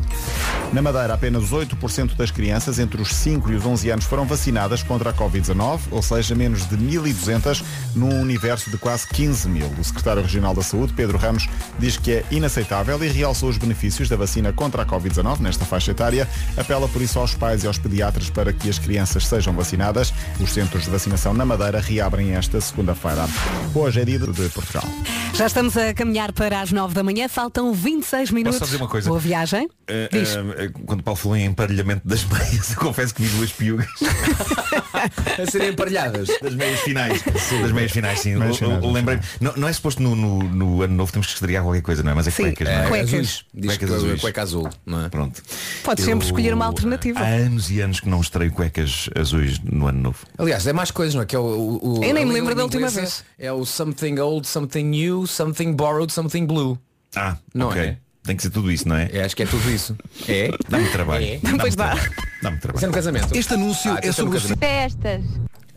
[0.74, 4.82] Na Madeira, apenas 8% das crianças entre os 5 e os 11 anos foram vacinadas
[4.84, 7.64] contra a Covid-19, ou seja, menos de 1.200
[7.96, 9.68] num universo de quase 15 mil.
[9.80, 14.10] O secretário regional da Saúde, Pedro Ramos, diz que é inaceitável e realçou os benefícios
[14.10, 16.28] da vacina contra a Covid-19 nesta faixa etária.
[16.58, 20.14] Apela por isso aos pais e aos pediatras para que as crianças sejam vacinadas.
[20.40, 23.28] Os centros de vacinação na Madeira reabrem esta segunda-feira.
[23.74, 24.88] Hoje é dia de Portugal.
[25.34, 28.60] Já estamos a caminhar para as 9 da manhã, faltam 26 minutos.
[28.60, 29.10] só dizer uma coisa?
[29.10, 29.66] Boa viagem.
[29.66, 30.36] Uh, Diz.
[30.36, 33.88] uh, quando o Paulo falou em emparelhamento das meias, eu confesso que vi duas piugas
[35.42, 36.28] A serem emparelhadas.
[36.42, 37.22] das meias finais.
[37.24, 38.36] Das meias finais, sim.
[38.36, 41.28] Meias Eu- eu finais, Lembrei, não, não é suposto no, no, no ano novo temos
[41.28, 42.16] que estrear qualquer coisa, não é?
[42.16, 42.44] Mas é Sim.
[42.44, 42.88] cuecas, não É, é?
[42.88, 43.14] Cuecas.
[43.14, 43.46] azuis.
[43.54, 44.22] Diz Cuecas azuis.
[44.22, 45.10] cueca azul, não é?
[45.10, 45.42] Pronto.
[45.84, 47.20] Podes sempre Eu- escolher uma alternativa.
[47.20, 50.20] Há anos e anos que não estreio cuecas azuis no ano novo.
[50.38, 51.26] Aliás, é mais coisas, não é?
[51.26, 53.24] Que é o, o- o- Eu nem me lembro da última vez.
[53.38, 56.78] É o something old, something new, something borrowed, something blue.
[57.16, 57.82] Ah, Não ok.
[57.82, 57.98] é?
[58.24, 59.10] Tem que ser tudo isso, não é?
[59.14, 59.96] É, acho que é tudo isso.
[60.28, 60.50] É?
[60.70, 61.24] Dá-me trabalho.
[61.26, 61.40] É.
[61.42, 61.86] Dá-me Pois dá.
[61.96, 62.12] trabalho.
[62.42, 62.88] Dá-me Isso é trabalho.
[62.88, 63.36] no casamento.
[63.38, 64.60] Este anúncio Ah, é no sobre o casamento.
[64.60, 65.24] Festas.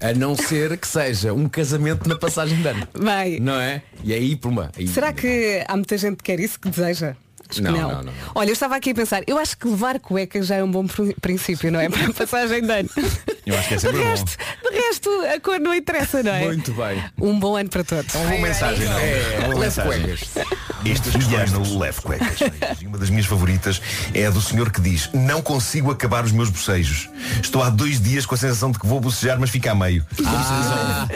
[0.00, 2.88] A não ser que seja um casamento na passagem de ano.
[2.98, 3.82] Bem, Não é?
[4.02, 4.70] E aí, por uma.
[4.76, 7.14] aí- será que há muita gente que quer isso, que deseja?
[7.50, 7.90] Acho Não, que não.
[7.92, 8.12] não, não.
[8.34, 10.86] Olha, eu estava aqui a pensar, eu acho que levar cuecas já é um bom
[10.86, 11.88] prin- princípio, não é?
[11.90, 12.88] Para a passagem de ano.
[13.46, 14.04] Eu acho que é De sempre bom.
[14.10, 16.44] resto, de resto, a cor não interessa, não é?
[16.46, 17.02] Muito bem.
[17.20, 18.14] Um bom ano para todos.
[18.14, 19.10] É uma boa mensagem, não é?
[19.10, 20.02] É uma boa Leve mensagem.
[20.02, 20.28] cuecas.
[20.84, 22.38] Este ano leve cuecas.
[22.80, 23.82] E uma das minhas favoritas
[24.14, 27.08] é a do senhor que diz Não consigo acabar os meus bocejos
[27.42, 30.06] Estou há dois dias com a sensação de que vou bocejar Mas fica a meio
[30.24, 31.06] Ah.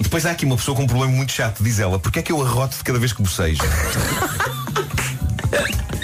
[0.00, 2.32] Depois há aqui uma pessoa com um problema muito chato Diz ela, porque é que
[2.32, 3.62] eu arroto de cada vez que bocejo?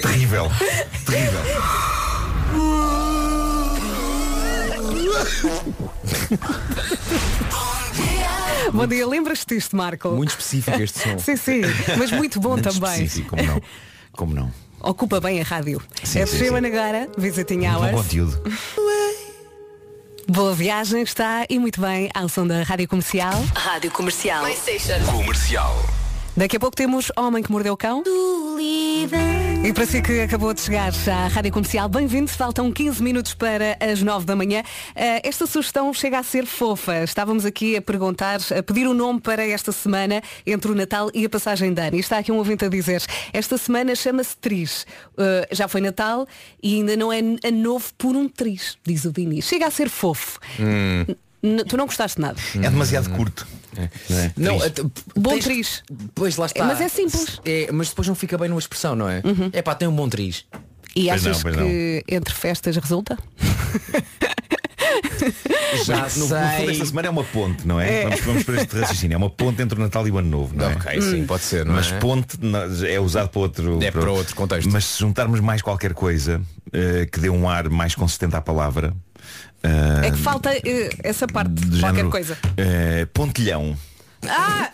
[0.02, 0.50] terrível
[1.06, 1.40] Terrível
[8.72, 10.08] Bom dia, lembras-te disto, Marco?
[10.10, 11.18] Muito específico este som.
[11.18, 11.60] Sim, sim,
[11.96, 13.04] mas muito bom Muito também.
[13.04, 13.62] específico, como não
[14.12, 15.80] Como não Ocupa bem a rádio.
[16.04, 16.54] Sim, é sim, sim.
[16.54, 17.90] agora, Visiting Bom Hours.
[17.96, 18.42] conteúdo
[20.28, 23.32] Boa viagem, está e muito bem ao som da Rádio Comercial.
[23.54, 24.44] Rádio Comercial.
[25.12, 26.05] Comercial.
[26.36, 28.02] Daqui a pouco temos Homem que Mordeu o Cão.
[29.64, 32.30] E para si que acabou de chegar à Rádio Comercial, bem-vindo.
[32.30, 34.62] Faltam 15 minutos para as 9 da manhã.
[34.94, 37.02] Eh, esta sugestão chega a ser fofa.
[37.02, 41.24] Estávamos aqui a perguntar, a pedir o nome para esta semana entre o Natal e
[41.24, 41.96] a passagem de ano.
[41.96, 44.86] E está aqui um ouvinte a dizer, esta semana chama-se Tris.
[45.18, 46.26] Eh, já foi Natal
[46.62, 49.40] e ainda não é ano novo por um Tris, diz o Dini.
[49.40, 50.38] Chega a ser fofo.
[51.42, 52.38] N- Tu não gostaste de nada.
[52.56, 53.46] É demasiado curto
[53.78, 54.32] é?
[54.36, 54.58] Não,
[55.16, 55.82] Bom tens- triz.
[56.14, 56.64] Pois lá está.
[56.64, 57.40] Mas é simples.
[57.44, 59.22] É, mas depois não fica bem numa expressão, não é?
[59.52, 60.44] É pá, tem um bom triz.
[60.94, 63.18] E Pois achas não, que entre festas resulta?
[65.84, 66.70] Já No, no fundo sei.
[66.70, 68.04] esta semana é uma ponte, não é?
[68.04, 69.14] Vamos, vamos para este raciocínio.
[69.14, 70.74] É uma ponte entre o Natal e o Ano Novo, não é?
[70.74, 71.98] Ok, sim, pode ser, não Mas é?
[71.98, 74.70] ponte não, é usado para outro, É para outro contexto.
[74.70, 76.40] Mas se juntarmos mais qualquer coisa
[76.72, 78.94] eh, que dê um ar mais consistente à palavra.
[79.66, 82.38] Eh, É que falta eh, essa parte, de qualquer género, coisa.
[82.56, 83.76] eh, pontilhão.
[84.28, 84.70] Ah!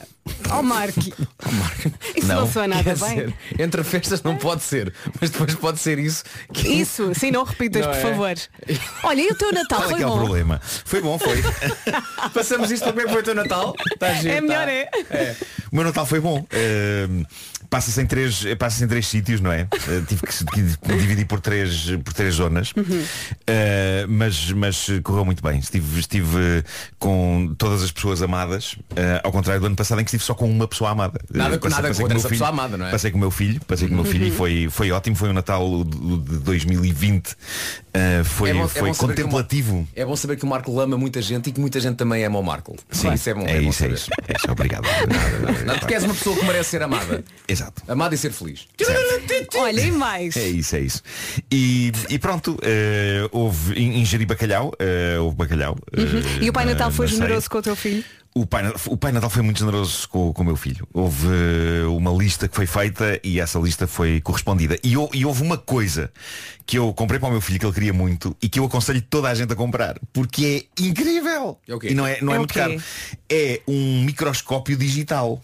[0.56, 1.00] Oh Marco!
[2.16, 2.52] Isso não, Não.
[2.52, 2.94] soa nada bem.
[2.94, 6.22] dizer, entre festas não pode ser, mas depois pode ser isso.
[6.52, 8.00] que- Isso, sim, não repitas, Não por é?
[8.02, 8.34] favor.
[9.02, 10.18] Olha, e o teu Natal Qual é foi é o bom?
[10.18, 10.60] problema?
[10.62, 11.42] Foi bom, foi.
[12.32, 13.74] Passamos isto para como é que foi o teu Natal?
[13.98, 14.72] Tá giro, É melhor, tá?
[14.72, 15.36] é.
[15.72, 16.46] O meu Natal foi bom.
[16.52, 17.08] Eh,
[17.72, 19.62] Passa-se em três, passa em três sítios, não é?
[19.88, 20.62] Eh, tive que,
[20.94, 22.70] dividir por três, por três zonas.
[23.46, 25.58] Eh, mas, mas correu muito bem.
[25.58, 26.62] Estive, estive
[26.98, 30.34] com todas as pessoas amadas, eh, ao contrário do ano passado em que estive só
[30.34, 31.18] com uma pessoa amada.
[31.32, 32.90] Nada- Passei- nada passei contra com essa filho- pessoa amada, não é?
[32.90, 35.30] Passei com o meu filho, passei com o meu filho e foi, foi ótimo, foi
[35.30, 37.28] um Natal de de 2020.
[37.94, 39.88] Uh, foi É bom- é foi Mar- contemplativo.
[39.96, 42.38] É bom saber que o Marco ama muita gente e que muita gente também ama
[42.38, 42.76] o Marco.
[42.90, 43.46] Sim, isso é bom.
[43.46, 44.50] é, bom isso, é isso, é isso.
[44.50, 44.84] Obrigado.
[45.66, 47.22] Não, porque és uma pessoa que merece ser amada.
[47.62, 47.82] Exato.
[47.88, 48.66] Amada e ser feliz.
[49.56, 50.36] Olha, e mais?
[50.36, 51.02] É isso, é isso.
[51.50, 55.76] E, e pronto, eh, houve, in- ingeri bacalhau, eh, houve bacalhau.
[55.96, 56.04] Uhum.
[56.40, 57.22] eh, E o Pai na- Natal foi na ceia.
[57.22, 58.04] generoso com o teu filho?
[58.34, 60.88] O pai, o Pai Natal foi muito generoso com, com o meu filho.
[60.94, 64.78] Houve eh, uma lista que foi feita e essa lista foi correspondida.
[64.82, 66.10] E, e houve uma coisa
[66.64, 69.02] que eu comprei para o meu filho que ele queria muito e que eu aconselho
[69.02, 69.98] toda a gente a comprar.
[70.14, 71.58] Porque é incrível.
[71.68, 71.88] É o quê?
[71.90, 72.82] E não é, não é, É muito caro.
[73.28, 75.38] É um microscópio digital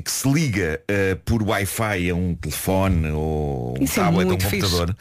[0.00, 4.24] que se liga eh, por Wi-Fi a um telefone ou um Isso é tablet ou
[4.24, 4.62] um muito fixe.
[4.62, 4.96] computador.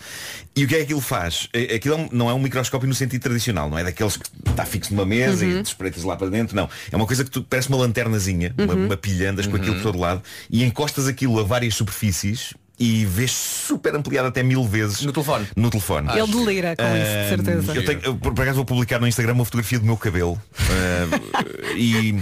[0.56, 1.48] E o que é que aquilo faz?
[1.76, 4.66] Aquilo é um- não é um microscópio no sentido tradicional, não é daqueles que está
[4.66, 5.60] fixo numa mesa Uhum.
[5.60, 6.70] e te espreitas lá para dentro, não.
[6.92, 8.86] É uma coisa que tu, parece uma lanternazinha, uma, Uhum.
[8.86, 13.06] uma pilha, andas com aquilo por todo lado e encostas aquilo a várias superfícies e
[13.06, 15.48] vês super ampliado até mil vezes No telefone.
[15.56, 16.10] no telefone.
[16.18, 17.76] Ele delira com isso, de certeza.
[17.76, 21.08] Eu tenho, eu, por acaso vou publicar no Instagram uma fotografia do meu cabelo Ah,
[21.78, 22.20] e,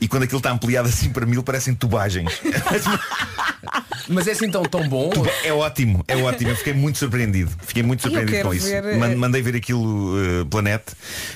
[0.00, 2.40] e quando aquilo está ampliado assim para mil parecem tubagens.
[4.10, 5.10] Mas é assim tão, tão bom.
[5.44, 6.50] É ótimo, é ótimo.
[6.50, 7.50] Eu fiquei muito surpreendido.
[7.66, 8.66] Fiquei muito surpreendido com isso.
[8.66, 10.92] ver, eh, Man- Mandei ver aquilo uh, Planete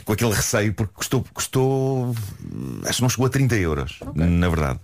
[0.07, 2.14] com aquele receio porque custou, custou
[2.87, 4.79] acho que não chegou a 30 euros, na verdade.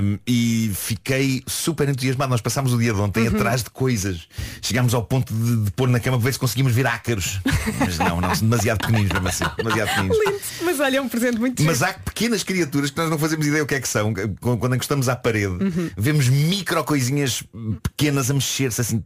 [0.00, 2.30] Um, e fiquei super entusiasmado.
[2.30, 3.34] Nós passámos o dia de ontem Uhum.
[3.34, 4.26] atrás de coisas.
[4.62, 7.40] Chegámos ao ponto de, de pôr na cama para ver se conseguimos ver ácaros.
[7.78, 9.44] Mas não, não, demasiado pequeninos mesmo assim.
[9.58, 10.16] Demasiado pequeninos.
[10.24, 13.46] Lindo, mas olha, é um presente muito Mas há pequenas criaturas que nós não fazemos
[13.46, 14.12] ideia o que é que são.
[14.40, 15.90] Quando encostamos à parede, Uhum.
[15.96, 17.42] vemos micro coisinhas
[17.82, 19.02] pequenas a mexer-se assim.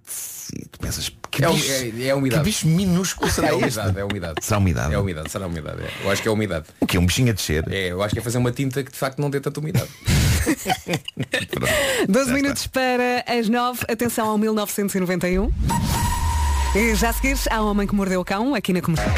[0.72, 2.42] Tu pensas, que É, bicho, é, é umidade.
[2.42, 4.35] que bicho minúsculo será é umidade, é umidade.
[4.44, 4.94] Será umidade?
[4.94, 5.83] É umidade, será umidade.
[5.83, 5.90] é.
[6.04, 6.66] Eu acho que é umidade.
[6.80, 7.64] O que é um bichinho a descer?
[7.70, 9.88] É, eu acho que é fazer uma tinta que de facto não dê tanta umidade.
[12.09, 13.85] 12 minutos para as 9.
[13.88, 15.52] Atenção ao 1991.
[16.74, 19.14] E já a seguir, há um homem que mordeu o cão aqui na comercial.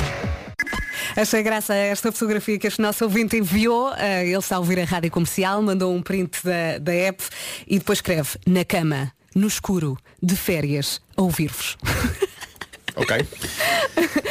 [1.17, 3.93] Achei graça a esta fotografia que este nosso ouvinte enviou.
[3.97, 7.23] Eh, ele está a ouvir a rádio comercial, mandou um print da, da app
[7.67, 11.77] e depois escreve na cama, no escuro, de férias, a ouvir-vos.
[12.97, 13.27] ok.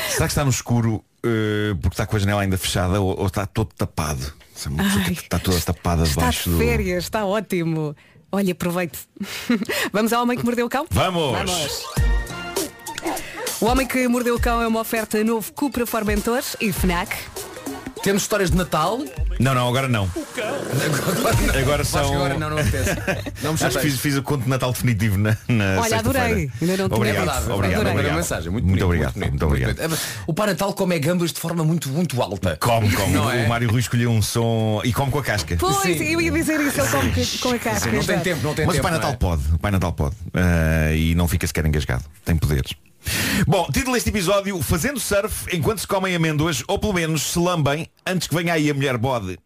[0.09, 3.27] Será que está no escuro eh, porque está com a janela ainda fechada ou, ou
[3.27, 4.33] está todo tapado?
[4.63, 6.61] É Ai, está toda tapada Está debaixo de do.
[6.61, 7.95] férias, está ótimo.
[8.31, 8.99] Olha, aproveite.
[9.91, 10.85] Vamos ao homem que mordeu o cão?
[10.91, 11.31] Vamos!
[11.31, 12.10] Vamos!
[13.61, 17.15] O Homem que Mordeu o Cão é uma oferta novo Cupra Formentor e FNAC.
[18.01, 18.99] Temos histórias de Natal.
[19.39, 20.09] Não, não, agora não.
[21.61, 22.15] Agora são.
[22.15, 22.49] agora não,
[23.43, 26.49] não me Acho que fiz, fiz o conto de Natal definitivo na, na Olha, adorei.
[26.59, 27.51] Ainda não tinha obrigado, visto.
[27.51, 27.91] obrigado, Adorei.
[27.91, 28.15] obrigado.
[28.15, 29.75] mensagem, muito, muito bonito, obrigado, bonito, muito obrigado.
[29.75, 30.01] bonito.
[30.25, 32.57] O Pai Natal come gambas de forma muito, muito alta.
[32.59, 33.13] Come, come.
[33.13, 33.45] Não o é?
[33.45, 35.55] Mário Rui escolheu um som e come com a casca.
[35.59, 36.03] Pois, Sim.
[36.03, 37.89] eu ia dizer isso, ele come com a casca.
[37.91, 38.83] Sim, não tem tempo, não tem Mas o tempo.
[38.83, 39.15] Pai Natal é?
[39.15, 40.15] pode, o Pai Natal pode.
[40.33, 42.03] Ah, e não fica sequer engasgado.
[42.25, 42.73] Tem poderes.
[43.47, 47.87] Bom, título deste episódio, fazendo surf enquanto se comem amêndoas, ou pelo menos se lambem
[48.05, 49.37] antes que venha aí a mulher bode.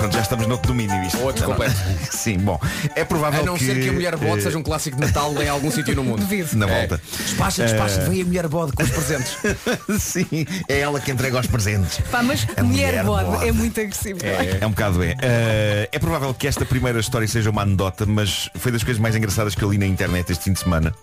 [0.00, 1.18] Pronto, já estamos noutro domínio isto.
[1.20, 1.76] Outro completo.
[2.10, 2.58] Sim, bom.
[2.94, 5.06] É provável A não que, ser que a mulher bode eh, seja um clássico de
[5.06, 6.20] Natal em algum sítio no mundo.
[6.20, 6.56] Duvido.
[6.56, 6.78] Na É.
[6.80, 7.02] volta.
[7.18, 9.36] Despacha, despacha, vem a mulher bode com os presentes.
[10.00, 12.00] Sim, é ela que entrega os presentes.
[12.10, 13.48] Pá, mas A mulher, mulher bode, bode.
[13.48, 14.20] é muito agressivo.
[14.60, 15.16] É um bocado é.
[15.20, 19.14] Eh, é provável que esta primeira história seja uma anedota, mas foi das coisas mais
[19.14, 20.94] engraçadas que eu li na internet este fim de semana.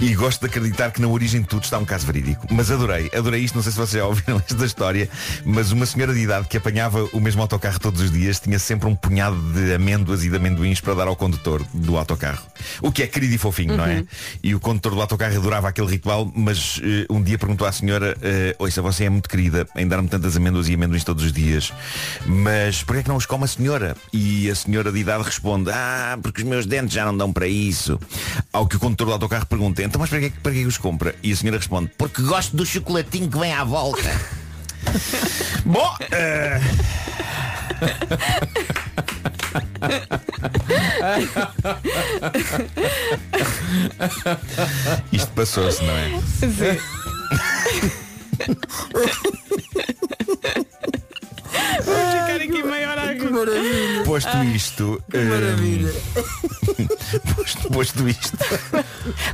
[0.00, 2.46] E gosto de acreditar que na origem de tudo está um caso verídico.
[2.50, 5.10] Mas adorei, adorei isto, não sei se vocês já ouviram esta história,
[5.44, 8.86] mas uma senhora de idade que apanhava o mesmo autocarro todos os dias tinha sempre
[8.88, 12.42] um punhado de amêndoas e de amendoins para dar ao condutor do autocarro.
[12.82, 14.04] O que é querido e fofinho, não é?
[14.42, 18.16] E o condutor do autocarro adorava aquele ritual, mas eh, um dia perguntou à senhora,
[18.22, 21.72] eh, ouça, você é muito querida em dar-me tantas amêndoas e amendoins todos os dias,
[22.26, 23.96] mas porquê é que não os come a senhora?
[24.12, 27.46] E a senhora de idade responde, ah, porque os meus dentes já não dão para
[27.48, 27.98] isso.
[28.52, 30.58] Ao que o condutor do autocarro pergunta, então mas para que, é que- para que
[30.58, 31.14] é que os compra?
[31.22, 34.10] E a senhora responde, porque gosto do chocolatinho que vem à volta.
[35.64, 36.60] Bom, eh,
[45.12, 46.10] isto passou-se, não é?
[51.84, 52.99] Vamos ficar aqui meia hora
[53.30, 55.02] a Posto isto.
[55.12, 55.92] maravilha.
[57.36, 58.36] posto, posto isto.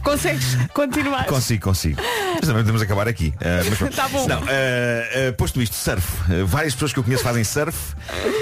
[0.03, 1.27] Consegues continuar?
[1.27, 2.01] Consigo, consigo.
[2.35, 3.33] Mas também podemos acabar aqui.
[3.41, 3.95] Ah, mas.
[3.95, 4.27] Tá bom.
[4.27, 6.07] Não, ah, ah, posto isto, surf.
[6.25, 7.95] Ah, várias pessoas que eu conheço fazem surf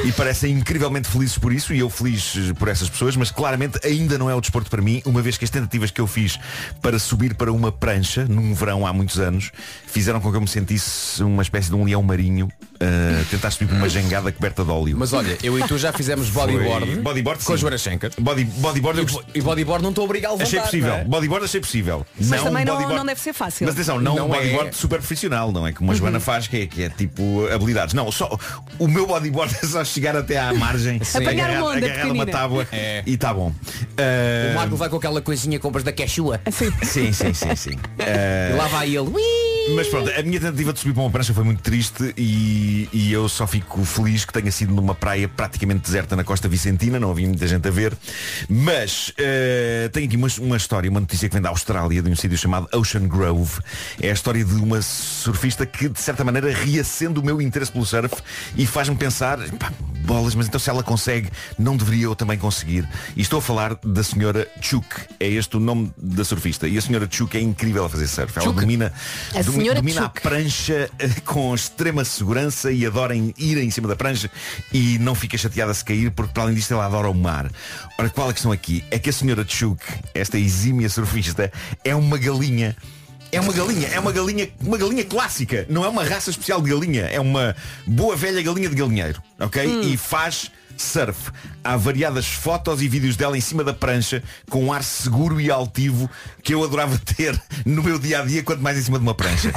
[0.04, 3.78] e parecem incrivelmente felizes por isso e eu feliz eh, por essas pessoas, mas claramente
[3.86, 6.38] ainda não é o desporto para mim, uma vez que as tentativas que eu fiz
[6.82, 9.50] para subir para uma prancha num verão há muitos anos
[9.86, 12.48] fizeram com que eu me sentisse uma espécie de um leão marinho
[12.80, 14.96] a tentar subir por uma jangada coberta de óleo.
[14.98, 16.86] Mas olha, Eu e tu já fizemos bodyboard.
[16.86, 17.60] Foi- bodyboard, com a sim.
[17.60, 18.10] Joana Schenker.
[18.18, 20.48] Body, bodyboard eu E bodyboard não estou obrigado a levantar.
[20.48, 20.88] achei possível.
[20.90, 21.04] não é?
[21.04, 22.06] Bodyboard achei possível.
[22.18, 23.66] Mas um também não, bodyboard- não deve ser fácil.
[23.66, 24.72] Mas atenção, não, Não um bodyboard é.
[24.72, 27.92] super profissional, não é como a Joana faz, que é, que é tipo habilidades.
[27.94, 28.38] Não, só
[28.78, 32.26] o meu bodyboard é só chegar até à margem, Apanhar agarrar, uma onda agarrar uma
[32.26, 33.02] tábua É.
[33.06, 33.52] e está bom.
[33.98, 36.40] Ah, O Marco vai com aquela coisinha compras da Quechua.
[36.50, 37.78] Sim, sim, sim, sim.
[37.98, 39.10] Ah, E lá vai ele.
[39.70, 43.10] Mas pronto, a minha tentativa de subir para uma prancha foi muito triste e, e
[43.12, 47.10] eu só fico feliz que tenha sido numa praia praticamente deserta na costa vicentina, não
[47.10, 47.96] havia muita gente a ver.
[48.48, 52.14] Mas eh, tenho aqui uma, uma história, uma notícia que vem da Austrália, de um
[52.14, 53.58] sítio chamado Ocean Grove.
[54.00, 57.86] É a história de uma surfista que, de certa maneira, reacende o meu interesse pelo
[57.86, 58.14] surf
[58.56, 59.72] e faz-me pensar, pá,
[60.04, 62.86] bolas, mas então se ela consegue, não deveria eu também conseguir.
[63.16, 64.86] E estou a falar da senhora Chuk.
[65.18, 66.68] É este o nome da surfista.
[66.68, 68.32] E a senhora Chuk é incrível a fazer surf.
[68.38, 68.60] Ela Chuk.
[68.60, 68.92] domina,
[69.34, 73.88] A domi- senhora domina a prancha eh, com extrema segurança e adora ir em cima
[73.88, 74.30] da prancha
[74.72, 77.50] e não fica chateada se cair porque para além disto ela adora o mar.
[77.98, 78.84] Ora, qual é a questão aqui?
[78.90, 79.82] É que a senhora Chuk,
[80.14, 81.52] esta exímia surfista,
[81.84, 82.76] é uma galinha.
[83.32, 85.66] É uma galinha, é uma galinha, uma galinha clássica.
[85.68, 87.02] Não é uma raça especial de galinha.
[87.02, 89.80] É uma boa velha galinha de galinheiro, ok?
[89.82, 91.30] E faz surf.
[91.62, 95.50] Há variadas fotos e vídeos dela em cima da prancha com um ar seguro e
[95.50, 96.10] altivo
[96.42, 99.14] que eu adorava ter no meu dia a dia, quanto mais em cima de uma
[99.14, 99.52] prancha.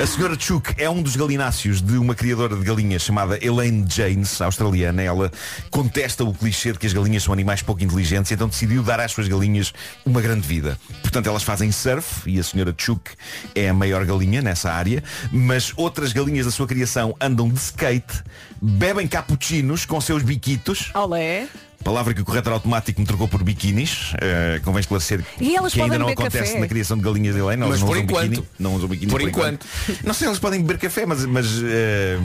[0.00, 4.40] A senhora Chuk é um dos galináceos de uma criadora de galinhas chamada Elaine Janes,
[4.40, 5.02] australiana.
[5.02, 5.30] Ela
[5.70, 9.00] contesta o clichê de que as galinhas são animais pouco inteligentes e então decidiu dar
[9.00, 9.72] às suas galinhas
[10.04, 10.78] uma grande vida.
[11.00, 13.10] Portanto, elas fazem surf e a senhora Chuk
[13.54, 18.22] é a maior galinha nessa área, mas outras galinhas da sua criação andam de skate,
[18.62, 20.92] bebem cappuccinos com seus biquitos.
[20.94, 21.48] Olé.
[21.82, 24.12] Palavra que o corretor automático me trocou por biquinis.
[24.20, 26.60] Eh, convém esclarecer E elas que ainda podem não acontece café?
[26.60, 27.40] na criação de galinhas de.
[27.40, 28.28] Elas Mas não por usam enquanto.
[28.30, 28.48] biquíni.
[28.58, 29.66] Não usam biquíni Por por, enquanto.
[30.04, 32.18] Não sei, elas podem beber café, mas, mas eh,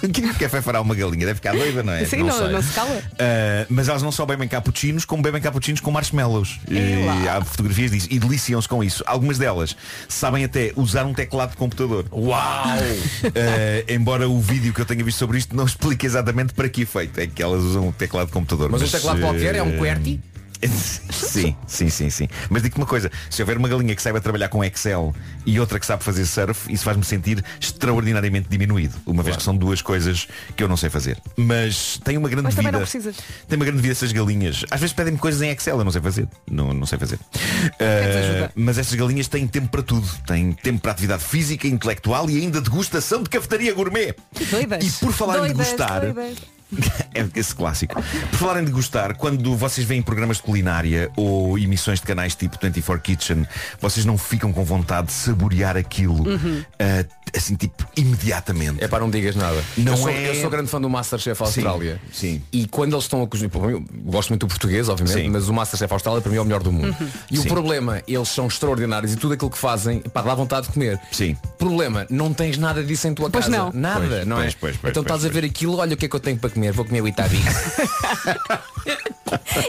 [0.00, 1.26] que tipo de café fará uma galinha?
[1.26, 2.04] Deve ficar doida, não é?
[2.04, 2.48] Sim, não, sei.
[2.48, 2.90] não se cala.
[2.90, 6.60] Uh, mas elas não só bebem cappuccinos, como bebem cappuccinos com marshmallows.
[6.68, 7.38] E lá.
[7.38, 8.08] há fotografias disso.
[8.10, 9.02] E deliciam-se com isso.
[9.06, 9.76] Algumas delas
[10.08, 12.06] sabem até usar um teclado de computador.
[12.12, 12.66] Uau!
[12.76, 13.32] Uh,
[13.92, 17.20] embora o vídeo que eu tenha visto sobre isto não explique exatamente para que efeito
[17.20, 18.61] é que elas usam um teclado de computador.
[18.70, 20.20] Mas um teclado qualquer é um uh, QWERTY?
[21.10, 22.28] Sim, sim, sim, sim.
[22.48, 25.80] Mas digo-te uma coisa, se houver uma galinha que saiba trabalhar com Excel e outra
[25.80, 28.94] que sabe fazer surf, isso faz-me sentir extraordinariamente diminuído.
[29.06, 31.18] Uma vez que são duas coisas que eu não sei fazer.
[31.36, 33.12] Mas tem uma grande Mas vida.
[33.48, 34.64] Tem uma grande vida essas galinhas.
[34.70, 36.28] Às vezes pedem-me coisas em Excel, eu não sei fazer.
[36.48, 37.16] Não, não sei fazer.
[37.16, 40.06] Uh, mas estas galinhas têm tempo para tudo.
[40.26, 44.14] Têm tempo para atividade física, intelectual e ainda degustação de cafetaria gourmet.
[44.50, 44.84] Doidas.
[44.84, 46.38] E por falar em Doidas, degustar, doidas.
[47.14, 47.94] é esse clássico.
[47.94, 52.58] Por falarem de gostar, quando vocês veem programas de culinária ou emissões de canais tipo
[52.60, 53.46] 24 Kitchen,
[53.80, 56.64] vocês não ficam com vontade de saborear aquilo Uhum.
[56.78, 58.82] ah, assim, tipo, imediatamente.
[58.82, 59.62] É para não digas nada.
[59.76, 62.00] Não eu, sou, é- eu sou grande fã do Masterchef Austrália.
[62.12, 62.42] sim.
[62.52, 65.28] E quando eles estão a cozinhar, eu gosto muito do português, obviamente, Sim.
[65.30, 66.94] mas o Masterchef Austrália para mim é o melhor do mundo.
[67.30, 67.48] E o Sim.
[67.48, 71.00] problema, eles são extraordinários e tudo aquilo que fazem, pá, dá vontade de comer.
[71.10, 71.36] Sim.
[71.58, 73.56] Problema, não tens nada disso em tua Pois casa.
[73.56, 73.72] não.
[73.72, 74.56] Nada, Pois, não pois, é?
[74.60, 76.38] pois, pois, então pois, estás a ver aquilo, olha o que é que eu tenho
[76.38, 77.38] para comer, vou comer o Itabi.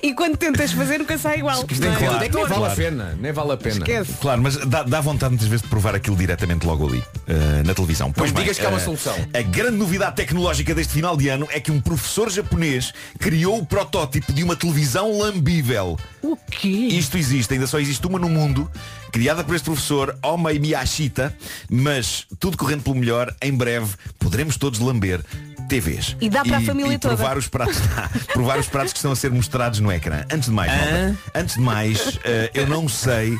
[0.01, 1.55] E quando tentas fazer nunca sai igual.
[1.57, 1.89] Não é?
[1.89, 2.47] nem, claro, nem claro.
[2.49, 3.77] vale a pena, nem vale a pena.
[3.77, 4.13] Esquece.
[4.19, 7.73] Claro, mas dá, dá vontade muitas vezes de provar aquilo diretamente logo ali, ah, na
[7.73, 8.11] televisão.
[8.11, 9.15] Pois bem, digas que há uma ah, solução.
[9.33, 13.65] A grande novidade tecnológica deste final de ano é que um professor japonês criou o
[13.65, 15.99] protótipo de uma televisão lambível.
[16.21, 16.67] O quê?
[16.67, 18.69] Isto existe, ainda só existe uma no mundo,
[19.11, 21.35] criada por este professor Omei Miyashita,
[21.69, 25.21] mas tudo correndo pelo melhor, em breve poderemos todos lamber
[25.67, 26.15] TVs.
[26.21, 27.39] E dá para a família e provar toda.
[27.39, 27.77] Os pratos,
[28.33, 30.25] provar os pratos que estão a ser mostrados no ecrã.
[30.31, 33.37] Antes de mais, malta, antes de mais, eh, eu não sei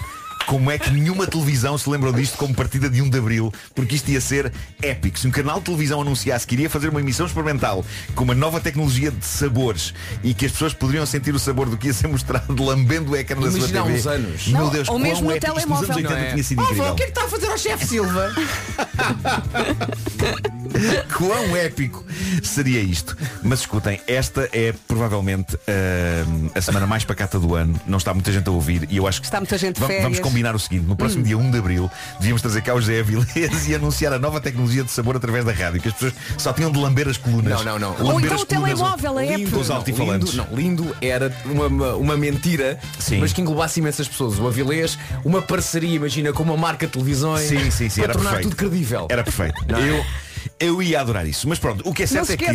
[0.47, 3.95] como é que nenhuma televisão se lembrou disto como partida de 1 de Abril, porque
[3.95, 4.51] isto ia ser
[4.82, 5.17] épico.
[5.19, 8.60] Se um canal de televisão anunciasse que iria fazer uma emissão experimental com uma nova
[8.60, 12.08] tecnologia de sabores e que as pessoas poderiam sentir o sabor do que ia ser
[12.08, 13.79] mostrado lambendo o ecrã da sua TV.
[13.79, 14.47] uns anos.
[14.47, 15.58] Meu Deus, ou quão mesmo no épico.
[15.58, 15.95] Isto nos anos telemóvel.
[15.95, 16.32] 80 Não é?
[16.32, 16.91] tinha sido incrível.
[16.91, 18.34] o que é que está a fazer ao chefe Silva?
[21.17, 22.03] Quão épico
[22.41, 23.15] seria isto?
[23.43, 26.25] Mas escutem, esta é provavelmente ah,
[26.56, 27.79] a semana mais pacata do ano.
[27.86, 29.88] Não está muita gente a ouvir e eu acho que Está muita gente de Va-
[29.88, 30.03] férias.
[30.33, 33.67] Combinar o seguinte, no próximo dia 1 de Abril devíamos trazer cá o José Avilés
[33.69, 36.71] e anunciar a nova tecnologia de sabor através da rádio, que as pessoas só tinham
[36.71, 37.63] de lamber as colunas.
[37.63, 37.89] Não, não, não.
[37.91, 39.55] Lamber Ou então as o telemóvel, a lindo, app.
[39.55, 40.33] os altifalantes.
[40.33, 43.19] Lindo, não, lindo era uma, uma, uma mentira, Sim.
[43.19, 44.39] mas que englobasse imensas pessoas.
[44.39, 48.13] O Avilés, uma parceria, imagina, com uma marca de televisões Sim, sim, sim, para era
[48.13, 48.49] tornar perfeito.
[48.49, 49.05] tudo credível.
[49.11, 49.63] Era perfeito.
[49.69, 49.89] Não é?
[49.91, 50.03] Eu,
[50.59, 51.47] Eu ia adorar isso.
[51.49, 52.45] Mas pronto, o que é certo é que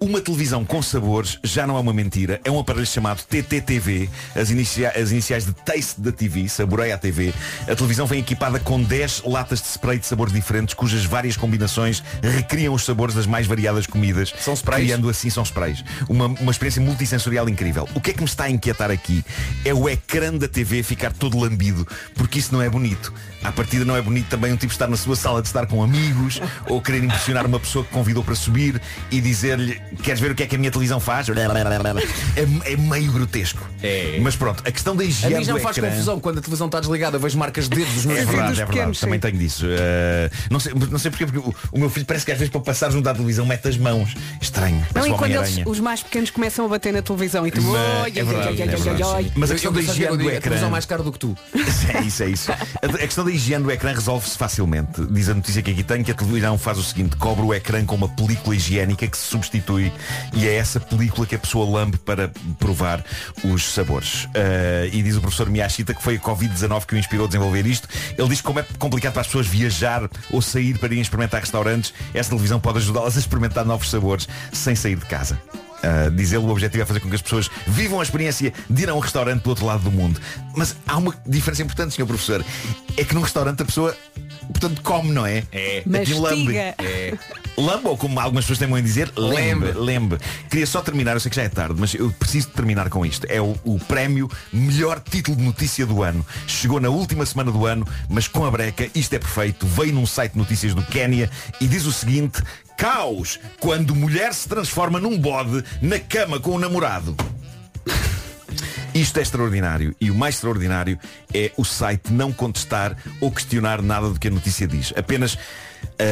[0.00, 2.40] uma televisão com sabores já não é uma mentira.
[2.44, 6.98] É um aparelho chamado TTTV, as, inicia- as iniciais de Taste da TV, Saboreia a
[6.98, 7.32] TV.
[7.68, 12.02] A televisão vem equipada com 10 latas de spray de sabores diferentes, cujas várias combinações
[12.22, 14.32] recriam os sabores das mais variadas comidas.
[14.40, 14.84] São sprays?
[14.86, 15.84] Criando assim são sprays.
[16.08, 17.88] Uma, uma experiência multissensorial incrível.
[17.94, 19.22] O que é que me está a inquietar aqui
[19.64, 23.12] é o ecrã da TV ficar todo lambido, porque isso não é bonito.
[23.44, 25.82] À partida não é bonito também um tipo estar na sua sala de estar com
[25.82, 28.80] amigos ou querer impressionar uma pessoa que convidou para subir
[29.10, 31.28] e dizer-lhe queres ver o que é que a minha televisão faz?
[31.28, 33.68] É, é meio grotesco.
[33.82, 34.18] É.
[34.20, 35.90] Mas pronto, a questão da A higiene mim já me faz ecrã...
[35.90, 38.34] confusão quando a televisão está desligada, vejo marcas de dedos dos meus É filhos.
[38.36, 38.70] verdade, é verdade.
[38.76, 39.20] pequenos, Também sim.
[39.20, 39.66] tenho disso.
[39.66, 42.50] Uh, não, sei, não sei porque, porque o, o meu filho parece que às vezes
[42.52, 44.14] para passar junto à televisão mete as mãos.
[44.40, 44.84] Estranho.
[44.94, 47.60] Não, e quando eles, os mais pequenos começam a bater na televisão e tu.
[47.62, 49.02] Mas- "Oi, é verdade, é ai, ai, verdade.
[49.02, 50.70] ai, ai." Mas a questão da higiene do digo, a televisão ecrã.
[50.70, 51.36] mais cara do que tu.
[51.94, 52.52] É isso, é isso.
[52.52, 52.56] A,
[52.86, 55.04] a questão da higiene do ecrã resolve-se facilmente.
[55.10, 57.84] Diz a notícia que aqui tem que a televisão faz o seguinte, cobre o ecrã
[57.84, 59.92] com uma película higiênica que se substitui
[60.34, 63.04] e é essa película que a pessoa lambe para provar
[63.44, 64.26] os sabores.
[64.34, 67.64] Ah, e diz o professor Miyashita que foi a Covid-19 que o inspirou a desenvolver
[67.64, 67.86] isto.
[68.18, 71.94] Ele diz como é complicado para as pessoas viajar ou sair para irem experimentar restaurantes,
[72.12, 75.40] essa televisão pode ajudá-las a experimentar novos sabores sem sair de casa.
[75.82, 78.82] Uh, diz ele, o objetivo é fazer com que as pessoas vivam a experiência de
[78.82, 80.20] ir a um restaurante do outro lado do mundo.
[80.56, 82.44] Mas há uma diferença importante, senhor professor.
[82.96, 83.96] É que num restaurante a pessoa,
[84.48, 85.44] portanto, come, não é?
[85.52, 85.82] É.
[86.18, 86.56] lambe.
[86.56, 87.14] É.
[87.56, 90.18] Lambe, ou como algumas pessoas têm a dizer, lembe, lembe.
[90.48, 93.04] Queria só terminar, eu sei que já é tarde, mas eu preciso de terminar com
[93.04, 93.26] isto.
[93.28, 96.24] É o, o prémio melhor título de notícia do ano.
[96.46, 99.66] Chegou na última semana do ano, mas com a breca, isto é perfeito.
[99.66, 101.30] Veio num site de notícias do Quénia
[101.60, 102.42] e diz o seguinte,
[102.76, 107.14] caos, quando mulher se transforma num bode na cama com o namorado.
[108.94, 110.98] Isto é extraordinário e o mais extraordinário
[111.32, 114.92] é o site não contestar ou questionar nada do que a notícia diz.
[114.94, 115.38] Apenas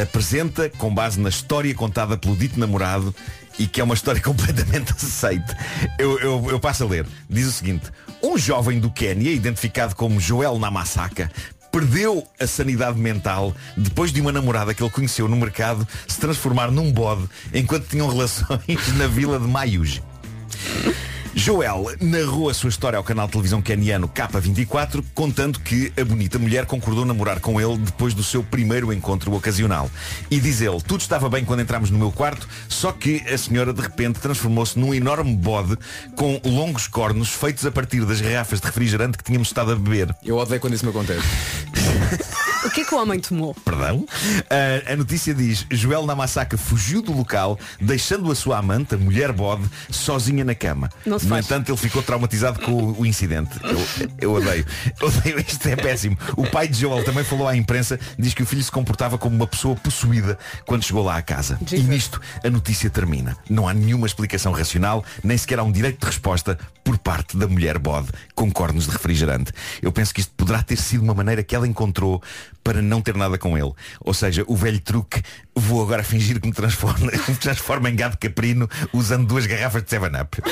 [0.02, 3.14] apresenta com base na história contada pelo dito namorado
[3.58, 5.54] e que é uma história completamente aceite.
[5.98, 7.06] Eu, eu, eu passo a ler.
[7.28, 7.84] Diz o seguinte.
[8.22, 11.30] Um jovem do Quénia, identificado como Joel Namasaka,
[11.70, 16.70] perdeu a sanidade mental depois de uma namorada que ele conheceu no mercado se transformar
[16.70, 20.02] num bode enquanto tinham relações na vila de Mayuge.
[21.34, 26.38] Joel narrou a sua história ao canal de televisão caniano K24, contando que a bonita
[26.38, 29.90] mulher concordou namorar com ele depois do seu primeiro encontro ocasional.
[30.30, 33.72] E diz ele, tudo estava bem quando entramos no meu quarto, só que a senhora
[33.72, 35.76] de repente transformou-se num enorme bode
[36.16, 40.14] com longos cornos feitos a partir das garrafas de refrigerante que tínhamos estado a beber.
[40.24, 41.26] Eu odeio quando isso me acontece.
[42.62, 43.54] O que é que o homem tomou?
[43.54, 44.04] Perdão?
[44.50, 49.32] Ah, a notícia diz, Joel Namasaka fugiu do local, deixando a sua amante, a mulher
[49.32, 50.90] bode, sozinha na cama.
[51.06, 51.46] Não se no faz.
[51.46, 53.50] entanto, ele ficou traumatizado com o, incidente.
[53.62, 54.66] Eu, eu odeio.
[55.00, 56.16] Odeio, isto é péssimo.
[56.36, 59.34] O pai de Joel também falou à imprensa, diz que o filho se comportava como
[59.34, 61.58] uma pessoa possuída quando chegou lá à casa.
[61.72, 63.36] E nisto a notícia termina.
[63.48, 67.46] Não há nenhuma explicação racional, nem sequer há um direito de resposta por parte da
[67.46, 69.52] mulher bode com cornos de refrigerante.
[69.80, 72.22] Eu penso que isto poderá ter sido uma maneira que ela encontrou
[72.64, 73.72] para não ter nada com ele.
[74.00, 75.22] Ou seja, o velho truque,
[75.60, 79.82] vou agora fingir que me transforma, que me transforma em gado caprino usando duas garrafas
[79.82, 80.42] de 7-Up.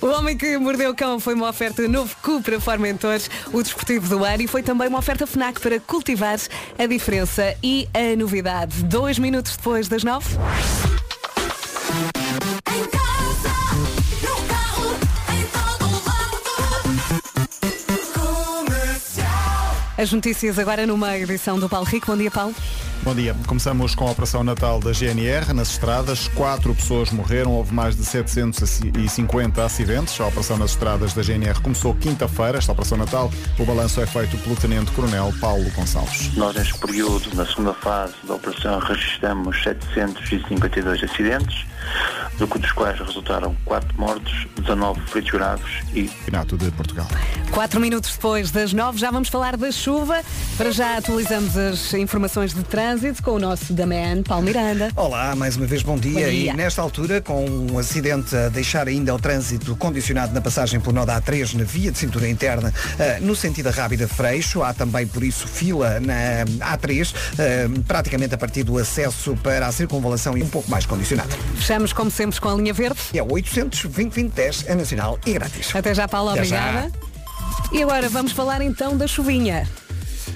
[0.00, 4.24] O Homem que Mordeu o Cão foi uma oferta novo Cupra Formentores, o desportivo do
[4.24, 6.38] ano e foi também uma oferta FNAC para cultivar
[6.78, 8.82] a diferença e a novidade.
[8.84, 10.38] Dois minutos depois das nove.
[20.00, 22.06] As notícias agora numa edição do Paulo Rico.
[22.06, 22.54] Bom dia, Paulo.
[23.02, 23.36] Bom dia.
[23.46, 26.26] Começamos com a Operação Natal da GNR nas estradas.
[26.28, 30.18] Quatro pessoas morreram, houve mais de 750 acidentes.
[30.18, 33.30] A Operação nas estradas da GNR começou quinta-feira, esta Operação Natal.
[33.58, 36.34] O balanço é feito pelo Tenente Coronel Paulo Gonçalves.
[36.34, 41.66] Nós, neste período, na segunda fase da operação, registramos 752 acidentes,
[42.38, 46.04] do que dos quais resultaram 4 mortos, 19 feridos graves e...
[46.08, 47.06] Campeonato de Portugal.
[47.50, 50.22] Quatro minutos depois das nove, já vamos falar da chuva.
[50.56, 54.90] Para já atualizamos as informações de trânsito com o nosso Daman, Paulo Miranda.
[54.96, 56.12] Olá, mais uma vez bom dia.
[56.12, 56.52] Bom dia.
[56.52, 60.94] E nesta altura, com um acidente a deixar ainda o trânsito condicionado na passagem pelo
[60.94, 64.72] nó da A3 na via de cintura interna, eh, no sentido da Rábida Freixo, há
[64.72, 66.44] também por isso fila na
[66.76, 71.30] A3, eh, praticamente a partir do acesso para a circunvalação e um pouco mais condicionada.
[71.70, 72.98] Fechamos como sempre com a linha verde.
[73.14, 75.72] É o 800 2010 é nacional e grátis.
[75.72, 76.68] Até já, Paulo, Até já.
[76.68, 76.92] obrigada.
[77.70, 79.68] E agora vamos falar então da chuvinha.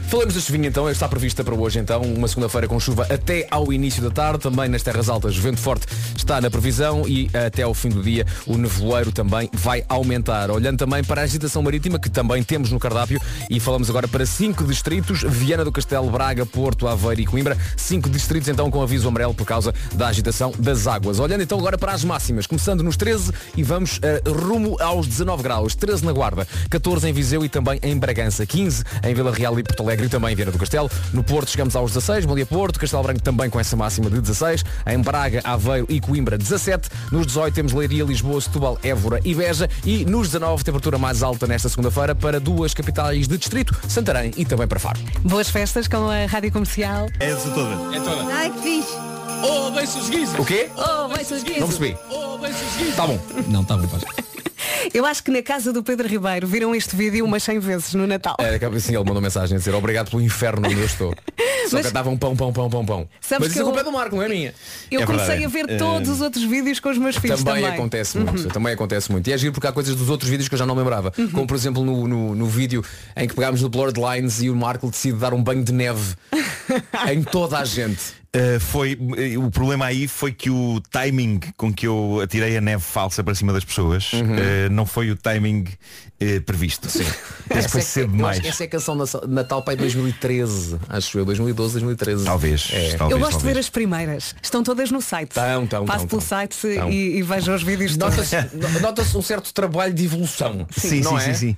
[0.09, 3.73] Falamos da chuvinha então, está prevista para hoje então, uma segunda-feira com chuva até ao
[3.73, 7.75] início da tarde, também nas terras altas, vento forte está na previsão e até ao
[7.75, 10.51] fim do dia o nevoeiro também vai aumentar.
[10.51, 14.25] Olhando também para a agitação marítima que também temos no cardápio e falamos agora para
[14.25, 19.09] cinco distritos, Viana do Castelo, Braga, Porto, Aveiro e Coimbra, cinco distritos então com aviso
[19.09, 21.19] amarelo por causa da agitação das águas.
[21.19, 25.43] Olhando então agora para as máximas, começando nos 13 e vamos eh, rumo aos 19
[25.43, 29.59] graus, 13 na Guarda, 14 em Viseu e também em Bragança, 15 em Vila Real
[29.59, 30.91] e Porto Alegre e também em Viana do Castelo.
[31.13, 34.21] No Porto chegamos aos 16, Bom dia Porto, Castelo Branco também com essa máxima de
[34.21, 39.35] 16, em Braga, Aveiro e Coimbra 17, nos 18 temos Leiria, Lisboa, Setúbal, Évora e
[39.35, 44.33] Beja e nos 19 temperatura mais alta nesta segunda-feira para duas capitais de distrito, Santarém
[44.37, 44.99] e também para Faro.
[45.23, 47.07] Boas festas com a Rádio Comercial.
[47.21, 47.97] É essa toda.
[47.97, 48.35] É toda.
[48.35, 49.15] Ai, que fixe.
[49.43, 50.39] Oh, bem-se os guizos.
[50.39, 50.71] O quê?
[50.77, 51.97] Oh, vai ser Não percebi.
[52.09, 52.97] Oh, bem-se os guizos.
[52.97, 53.19] Tá bom.
[53.49, 54.05] Não, tá bom, faz.
[54.93, 58.07] Eu acho que na casa do Pedro Ribeiro viram este vídeo umas 100 vezes no
[58.07, 58.37] Natal.
[58.39, 61.15] É, acaba assim, ele mandou mensagem a dizer obrigado pelo inferno onde eu estou.
[61.69, 63.09] Só Mas- cantavam pão, pão, pão, pão, pão.
[63.21, 64.55] Sabes Mas que isso a eu- culpa é do Marco, não é minha.
[64.91, 65.45] Eu É comecei verdade.
[65.45, 67.79] a ver Eh, todos os outros vídeos com os meus filhos Também, também.
[67.79, 68.25] acontece Uhum.
[68.25, 69.29] muito, também acontece muito.
[69.29, 71.13] E é giro porque há coisas dos outros vídeos que eu já não lembrava.
[71.33, 72.85] Como por exemplo no, no, no vídeo
[73.17, 76.15] em que pegámos no Blurred Lines e o Marco decide dar um banho de neve
[77.13, 78.25] em toda a gente.
[78.35, 82.61] Uh, foi uh, o problema aí foi que o timing com que eu atirei a
[82.61, 85.65] neve falsa para cima das pessoas uh, não foi o timing
[86.39, 86.89] uh, previsto.
[86.89, 87.05] Sim.
[87.51, 88.45] Esse foi Essa é- cedo demais.
[88.45, 92.25] Essa é a canção de Natal para aí 2013, acho eu, 2012, 2013.
[92.25, 92.69] Talvez.
[92.73, 92.97] É.
[92.97, 94.35] talvez Eu gosto de ver as primeiras.
[94.43, 95.31] Estão todas no site.
[95.31, 96.91] Tão, tão, Passo tão, pelo site Tão.
[96.91, 97.97] e, e vejo os vídeos.
[97.97, 98.37] Nota-se
[98.81, 100.67] nota-se um certo trabalho de evolução.
[100.77, 101.35] Sim, não sim, é?
[101.35, 101.57] sim, sim.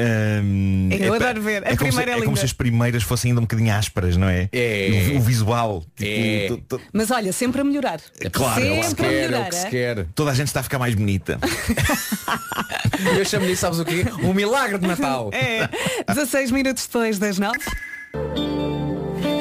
[0.00, 1.64] Um, Eu é adoro ver.
[1.66, 3.72] A é como primeira se, é é como se as primeiras fossem ainda um bocadinho
[3.74, 4.48] ásperas, não é?
[4.52, 5.10] É.
[5.14, 5.82] O, o visual.
[5.96, 6.46] Tipo, É.
[6.48, 8.00] to- to- Mas olha, sempre a melhorar.
[8.32, 9.48] Claro, é o que se sempre a Quer, é o melhorar.
[9.48, 9.70] que se é?
[9.70, 10.06] quer.
[10.14, 11.38] toda a gente está a ficar mais bonita.
[13.18, 14.04] Eu chamo-lhe, sabes o quê?
[14.22, 15.30] Um milagre de Natal.
[15.38, 15.68] É.
[16.12, 17.56] 16 minutos depois das 9.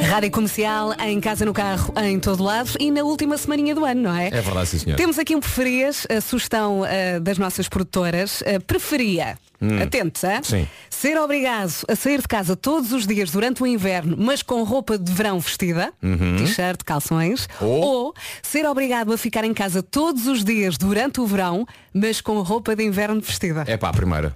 [0.10, 4.04] Rádio Comercial, em casa, no carro, em todo lado e na última semaninha do ano,
[4.04, 4.28] não é?
[4.28, 4.96] É verdade, sim senhor.
[4.96, 8.42] Temos aqui um preferias, a sugestão ah, das nossas produtoras.
[8.46, 9.38] Ah, preferia,
[9.82, 10.40] atentos, ah?
[10.44, 10.68] Sim.
[10.90, 14.98] ser obrigado a sair de casa todos os dias durante o inverno, mas com roupa
[14.98, 15.92] de verão vestida,
[16.38, 21.26] t-shirt, calções, Ou- ou ser obrigado a ficar em casa todos os dias durante o
[21.26, 23.64] verão, mas com roupa de inverno vestida.
[23.68, 24.36] É pá, a primeira.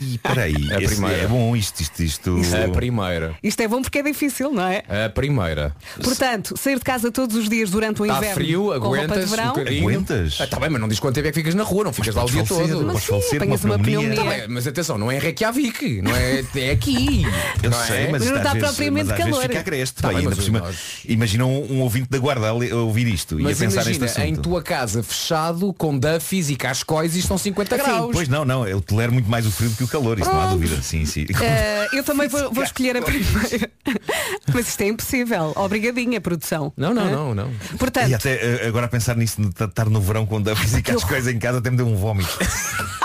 [0.00, 1.22] E peraí, A esse- primeira.
[1.22, 2.40] é bom isto, isto, isto.
[2.64, 3.34] A primeira.
[3.42, 4.82] Isto é bom porque é difícil, não é?
[5.06, 5.74] A primeira.
[6.02, 8.94] Portanto, sair de casa todos os dias durante o Está inverno frio, com roupa de
[9.04, 9.48] aguentas um verão.
[9.48, 9.82] bocadinho.
[9.88, 10.38] Aguentas?
[10.40, 12.14] Ah, tá bem, mas não diz quanto tempo é que ficas na rua, não ficas
[12.14, 12.86] lá o dia todo.
[12.92, 14.14] podes sim, apanhas uma pneumonia.
[14.14, 14.41] pneumonia.
[14.42, 17.22] Bem, mas atenção, não é Reykjavik, não é, é aqui.
[17.62, 18.10] Eu não sei, é?
[18.10, 19.42] mas, Mas não vezes, propriamente mas calor.
[19.42, 20.02] fica agreste.
[20.02, 23.06] Tá ainda mas por cima, nós- Imagina um, um ouvinte da guarda a, a ouvir
[23.06, 24.38] isto e a Mas pensar neste imagina, assunto.
[24.38, 28.10] em tua casa fechado, com duffys e cascóis e estão 50 graus.
[28.12, 30.40] Pois não, não, eu tolero muito mais o frio do que o calor, isso não
[30.40, 30.80] há dúvida.
[30.82, 31.26] Sim, sim.
[31.40, 33.70] Eh, eu também vou, vou escolher a primeira.
[34.52, 35.52] Mas isto é impossível.
[35.56, 36.72] Obrigadinha, produção.
[36.76, 37.10] Não, não, Hã?
[37.10, 37.50] não, não.
[37.78, 40.90] Portanto, E até eh, agora a pensar nisso, de estar no verão com duffs e
[40.90, 42.30] as coisas em casa até me deu um vómito.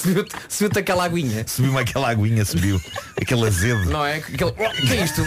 [0.00, 1.44] Subiu-te subiu aquela aguinha.
[1.46, 2.80] Subiu-me aquela aguinha, subiu.
[3.20, 3.90] Aquele azedo.
[3.90, 4.16] Não é?
[4.16, 4.50] Aquele...
[4.50, 5.22] O que é isto?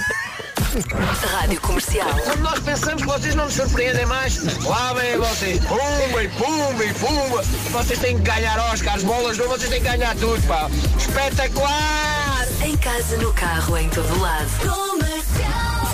[1.31, 2.09] Rádio Comercial.
[2.23, 5.59] Quando nós pensamos que vocês não nos surpreendem mais, lá vem vocês.
[5.65, 7.43] Pumba e pumba e pumba.
[7.71, 10.67] Vocês têm que ganhar Oscars, bolas, ouro, vocês têm que ganhar tudo, pá.
[10.97, 12.47] Espetacular!
[12.63, 15.02] Em casa, no carro, em todo lado.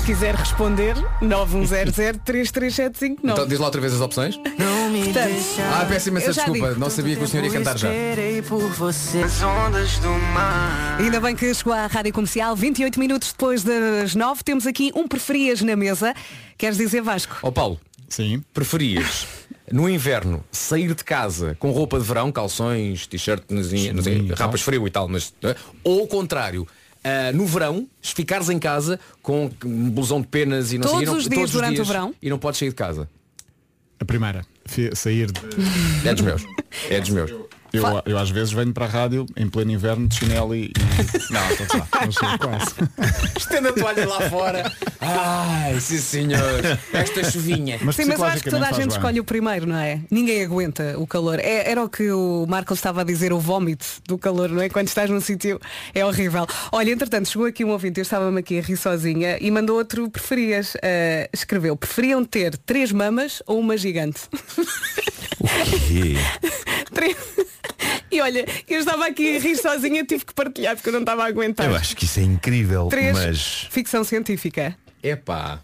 [0.10, 3.20] Se quiser responder, 910033759.
[3.24, 4.38] Então diz lá outra vez as opções.
[4.38, 4.56] Portanto,
[5.72, 6.80] Ah, peço imensa desculpa, digo.
[6.80, 7.90] não sabia que o senhor ia cantar já.
[10.98, 15.08] Ainda bem que chegou à Rádio Comercial, 28 minutos depois das 9, temos aqui um
[15.08, 16.16] preferias na mesa.
[16.58, 17.38] Queres dizer Vasco?
[17.44, 18.44] Ó Paulo, Sim.
[18.52, 19.28] preferias
[19.72, 23.44] no inverno sair de casa com roupa de verão, calções, t-shirt,
[24.36, 26.68] rapas frio e tal, mas eh, ou ao contrário,
[27.04, 31.04] ah, no verão, ficares em casa com um blusão de penas e não sei Todos
[31.04, 32.14] e não- os dias durante o verão?
[32.22, 33.10] e não podes sair de casa.
[34.00, 34.46] A primeira.
[34.94, 35.40] Sair de...
[36.08, 36.44] É dos meus.
[36.90, 37.32] É dos meus.
[37.72, 40.66] Eu, eu às vezes venho para a rádio em pleno inverno de chinelo e.
[40.66, 40.74] e-
[41.34, 41.88] Não, estou lá.
[42.38, 43.38] Quase.
[43.38, 44.72] Estenda a toalha lá fora.
[45.02, 46.62] Ai, sim senhor.
[46.94, 47.78] Esta chuvinha.
[47.82, 48.98] Mas Sim, mas eu acho que toda a gente bem.
[48.98, 50.00] escolhe o primeiro, não é?
[50.10, 51.40] Ninguém aguenta o calor.
[51.40, 54.70] É- era o que o Marco estava a dizer, o vómito do calor, não é?
[54.70, 55.60] Quando estás num sítio
[55.94, 56.48] é horrível.
[56.72, 60.10] Olha, entretanto, chegou aqui um ouvinte, eu estava-me aqui a rir sozinha e mandou outro
[60.10, 60.76] preferias.
[60.84, 64.22] Ah, escreveu, preferiam ter três mamas ou uma gigante?
[65.88, 66.16] Quê?
[66.94, 67.16] Três-
[68.12, 71.24] E olha, eu estava aqui a rir sozinha, tive que partilhar porque eu não estava
[71.24, 71.68] a aguentar.
[71.68, 74.76] Eu acho que isso é incrível, Três, mas ficção científica.
[75.04, 75.60] Epá.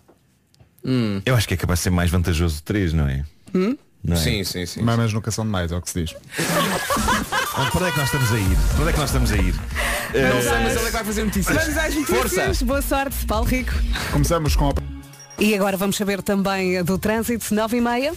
[1.25, 3.23] eu acho que é capaz de ser mais vantajoso três, não é?
[3.53, 3.75] Hum?
[4.03, 4.19] não é?
[4.19, 4.81] Sim, sim, sim.
[4.83, 6.15] Mamas nunca são demais, é o que se diz.
[7.57, 8.57] Onde, para onde é que nós estamos a ir?
[8.73, 9.53] Para onde é que nós estamos a ir?
[9.55, 11.57] Não Eh, sei, mas ele é que vai fazer notícias.
[11.57, 12.17] Vamos às notícias.
[12.33, 12.65] Força!
[12.65, 13.71] Boa sorte, Paulo Rico.
[14.11, 14.73] Começamos com a...
[15.39, 18.13] E agora vamos saber também do trânsito, 9 e meia.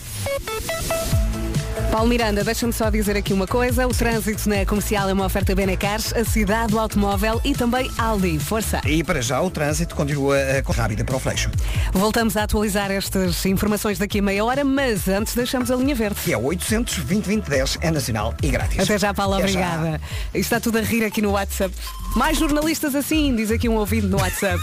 [1.90, 3.86] Paulo Miranda, deixa-me só dizer aqui uma coisa.
[3.86, 8.38] O trânsito na comercial é uma oferta Benecars, a cidade do automóvel e também Aldi.
[8.38, 8.82] Força!
[8.86, 11.50] E para já o trânsito continua eh, com rápida para o fleixo.
[11.92, 16.20] Voltamos a atualizar estas informações daqui a meia hora, mas antes deixamos a linha verde.
[16.22, 18.78] Que é 800 2010 é nacional e grátis.
[18.78, 19.58] Até já, Paula, Até já.
[19.58, 20.00] obrigada.
[20.34, 21.74] Está tudo a rir aqui no WhatsApp.
[22.14, 24.62] Mais jornalistas assim, diz aqui um ouvido no WhatsApp.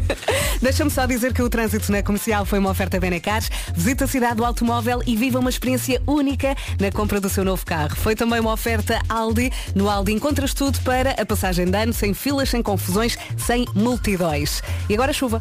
[0.60, 3.50] Deixa-me só dizer que o trânsito na comercial foi uma oferta Benecars.
[3.74, 7.64] Visita a cidade do automóvel e viva uma experiência única na compra do seu novo
[7.64, 7.94] carro.
[7.96, 9.50] Foi também uma oferta Aldi.
[9.74, 14.62] No Aldi encontras tudo para a passagem de ano, sem filas, sem confusões, sem multidões.
[14.88, 15.40] E agora chuva.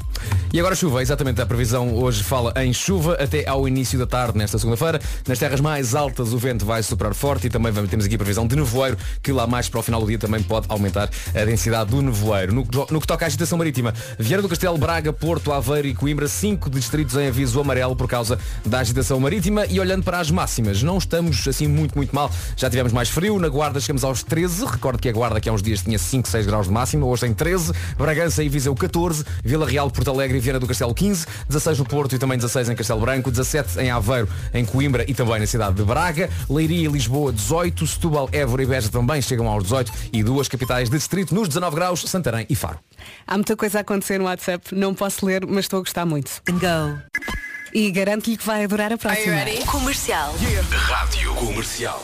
[0.54, 1.42] E agora chuva, exatamente.
[1.42, 5.00] A previsão hoje fala em chuva até ao início da tarde nesta segunda-feira.
[5.28, 8.48] Nas terras mais altas o vento vai soprar forte e também temos aqui a previsão
[8.48, 11.92] de nevoeiro, que lá mais para o final do dia também pode aumentar a densidade
[11.92, 12.54] do nevoeiro.
[12.54, 15.94] No, que- no que toca à agitação marítima, Vieira do Castelo, Braga, Porto, Aveiro e
[15.94, 20.32] Coimbra, cinco distritos em aviso amarelo por causa da agitação marítima e olhando para as
[20.32, 22.30] máximas, não estamos assim muito, muito mal.
[22.56, 25.54] Já tivemos mais frio, na Guarda chegamos aos 13, recordo que a Guarda que há
[25.54, 29.24] uns dias tinha 5, 6 graus de máxima, hoje tem 13, Bragança e Viseu 14,
[29.44, 32.70] Vila Real, Porto Alegre e Viana do Castelo 15, 16 no Porto e também 16
[32.70, 36.88] em Castelo Branco, 17 em Aveiro, em Coimbra e também na cidade de Braga, Leiria
[36.88, 40.98] e Lisboa 18, Setúbal, Évora e Beja também chegam aos 18 e duas capitais de
[40.98, 42.80] distrito nos 19 graus, Santarém e Faro.
[43.26, 46.42] Há muita coisa a acontecer no WhatsApp, não posso ler, mas estou a gostar muito.
[46.50, 47.57] Go!
[47.78, 49.36] E garanto-lhe que vai adorar a próxima.
[49.68, 50.34] Comercial.
[50.72, 52.04] Rádio Comercial.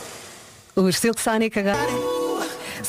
[0.76, 2.13] O Silk Sonic agora.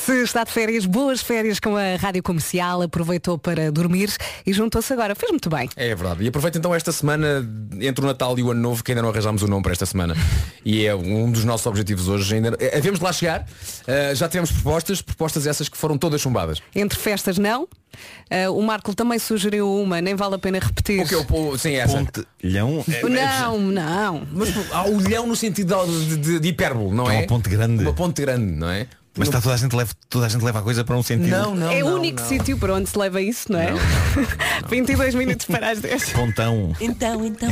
[0.06, 4.08] Se está de férias, boas férias com a Rádio Comercial, aproveitou para dormir
[4.46, 5.16] e juntou-se agora.
[5.16, 5.68] Fez muito bem.
[5.74, 6.22] É verdade.
[6.22, 7.44] E aproveita então esta semana,
[7.80, 9.84] entre o Natal e o Ano Novo, que ainda não arranjámos o nome para esta
[9.86, 10.14] semana.
[10.68, 12.34] E é um dos nossos objetivos hoje.
[12.34, 12.56] Ainda...
[12.58, 13.42] eh, Havemos de lá chegar.
[13.42, 16.60] Uh, já tivemos propostas, propostas essas que foram todas chumbadas.
[16.74, 17.68] Entre festas, não.
[18.28, 21.00] Ah, o Marco também sugeriu uma, nem vale a pena repetir.
[21.04, 21.96] O que eu o- Sim, essa.
[21.98, 22.84] Pontelhão.
[23.08, 24.26] Não, não.
[24.32, 27.18] Mas há o leão no sentido de, de, de hipérbole, não É é?
[27.20, 27.82] uma ponte grande.
[27.84, 28.88] Uma ponte grande, não é?
[29.16, 31.30] Mas está toda a gente leva, toda a gente leva a coisa para um sentido.
[31.30, 31.70] Não, não.
[31.70, 32.28] é o não, único não.
[32.28, 33.72] sítio para onde se leva isso, não é?
[34.68, 36.10] 22 minutos para as 10.
[36.10, 36.76] Pontão.
[36.80, 37.48] Então, então.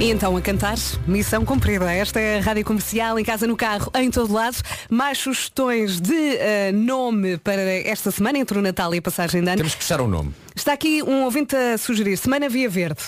[0.00, 0.76] E então a cantar,
[1.08, 1.90] missão cumprida.
[1.92, 4.56] Esta é a Rádio Comercial, em casa, no carro, em todo lado.
[4.88, 9.48] Mais sugestões de eh, nome para esta semana, entre o Natal e a passagem de
[9.48, 9.56] ano.
[9.56, 10.32] Temos que fechar o nome.
[10.54, 13.02] Está aqui um ouvinte a sugerir Semana Via Verde.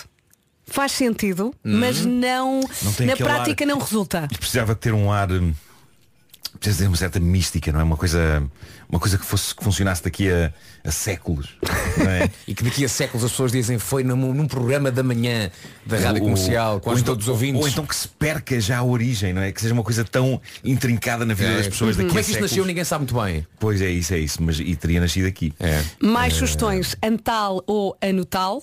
[0.66, 2.61] Faz sentido, mas não.
[2.61, 3.68] Não na prática ar.
[3.68, 4.28] não resulta.
[4.36, 5.28] Precisava ter um ar.
[6.61, 7.82] Precisa ter uma certa mística, não é?
[7.82, 8.42] Uma coisa,
[8.86, 10.52] uma coisa que, fosse, que funcionasse daqui a,
[10.84, 11.56] a séculos.
[11.96, 12.30] Não é?
[12.46, 15.50] E que daqui a séculos as pessoas dizem foi num, num programa da manhã
[15.86, 17.62] da rádio comercial, quase ou então- todos os ouvintes.
[17.62, 19.50] Ou então que se perca já a origem, não é?
[19.52, 21.56] Que seja uma coisa tão intrincada na vida É.
[21.56, 22.50] das pessoas daqui Como a é que isto séculos.
[22.50, 22.66] nasceu?
[22.66, 23.46] Ninguém sabe muito bem.
[23.58, 24.42] Pois é isso, é isso.
[24.42, 25.54] Mas e teria nascido aqui.
[25.58, 25.82] É.
[26.02, 28.62] Mais sugestões, Antal ou Anutal.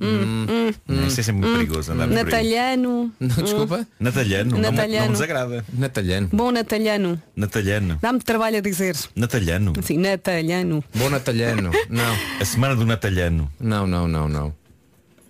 [0.00, 0.46] Hum,
[0.88, 1.06] hum.
[1.06, 2.24] Isso é sempre muito perigoso andar por aí.
[2.24, 3.12] Natalhano.
[3.20, 3.86] Desculpa?
[3.98, 4.50] Natalhano.
[4.50, 5.06] Não, me- não Natalhano.
[5.06, 5.64] me desagrada.
[5.72, 6.28] Natalhano.
[6.32, 7.22] Bom Natalhano.
[7.34, 7.98] Natalhano.
[8.02, 8.96] Dá-me trabalho a dizer.
[9.14, 9.72] Natalhano.
[9.82, 10.84] Sim, Natalhano.
[10.94, 11.70] Bom natalhano.
[11.88, 12.16] Não.
[12.40, 13.50] A semana do Natalhano.
[13.60, 14.54] Não, não, não, não.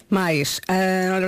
[0.09, 0.61] Mais.
[0.69, 1.19] ah,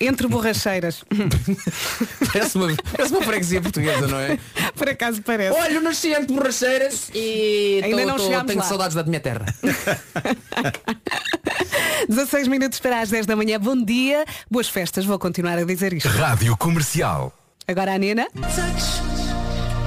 [0.00, 1.04] entre borracheiras.
[2.32, 4.36] Parece uma, parece uma freguesia portuguesa, não é?
[4.74, 5.56] Por acaso parece.
[5.56, 8.64] Olha, eu nasci entre borracheiras e Ainda tô- não tô- tenho lá.
[8.64, 9.46] saudades da minha terra.
[12.08, 13.58] 16 minutos para as 10 da manhã.
[13.58, 14.24] Bom dia.
[14.50, 15.04] Boas festas.
[15.04, 16.08] Vou continuar a dizer isto.
[16.08, 17.32] Rádio Comercial.
[17.66, 18.26] Agora a Nena.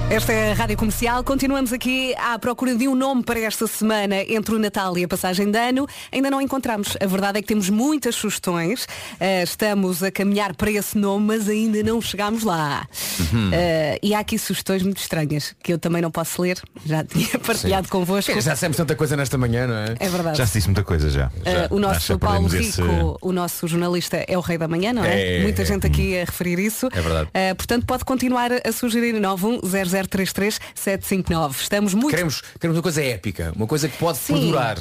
[0.09, 1.21] Esta é a Rádio Comercial.
[1.21, 5.07] Continuamos aqui à procura de um nome para esta semana entre o Natal e a
[5.07, 5.85] passagem de ano.
[6.13, 6.95] Ainda não encontramos.
[7.01, 8.87] A verdade é que temos muitas sugestões.
[9.19, 12.87] Eh, estamos a caminhar para esse nome, mas ainda não chegámos lá.
[13.33, 13.49] Uhum.
[13.51, 16.57] Eh, e há aqui sugestões muito estranhas que eu também não posso ler.
[16.85, 18.39] Já tinha partilhado convosco.
[18.39, 19.95] Já sempre tanta coisa nesta manhã, não é?
[19.99, 20.37] É verdade.
[20.37, 21.27] Já se disse muita coisa já.
[21.27, 24.69] Uh, o Já nosso Paulo perdemos Rico, esse- o nosso jornalista, é o rei da
[24.69, 25.39] manhã, não é?
[25.39, 26.87] É, Muita gente aqui a referir isso.
[26.93, 27.29] É verdade.
[27.29, 29.13] Uh, portanto, pode continuar a sugerir
[30.05, 31.51] 910033759.
[31.61, 32.09] Estamos muito.
[32.09, 34.33] Queremos, queremos uma coisa épica, uma coisa que pode Sim.
[34.33, 34.77] perdurar.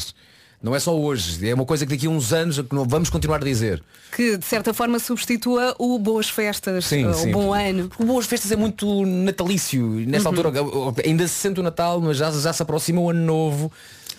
[0.62, 3.10] Não é só hoje, é uma coisa que daqui a uns anos que não vamos
[3.10, 3.82] continuar a dizer.
[4.16, 7.90] Que de certa forma substitua o Boas Festas, uh, o Bom Ano.
[7.98, 9.86] O Boas Festas é muito natalício.
[9.86, 10.36] Nesta Uhum.
[10.36, 13.70] altura ainda se sente o Natal, mas já, já se aproxima o ano novo.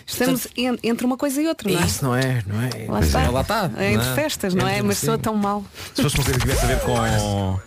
[0.06, 1.84] Estamos en- entre uma coisa e outra, não é?
[1.84, 2.68] Isso não é, não é?
[2.86, 3.20] Lá Pois está.
[3.22, 3.70] é, lá está.
[3.76, 4.80] É entre Não festas, não é?
[4.80, 5.06] Mas sim.
[5.06, 5.62] soa tão mal.
[5.92, 7.60] Se fosse uma coisa que tivesse a ver com eh,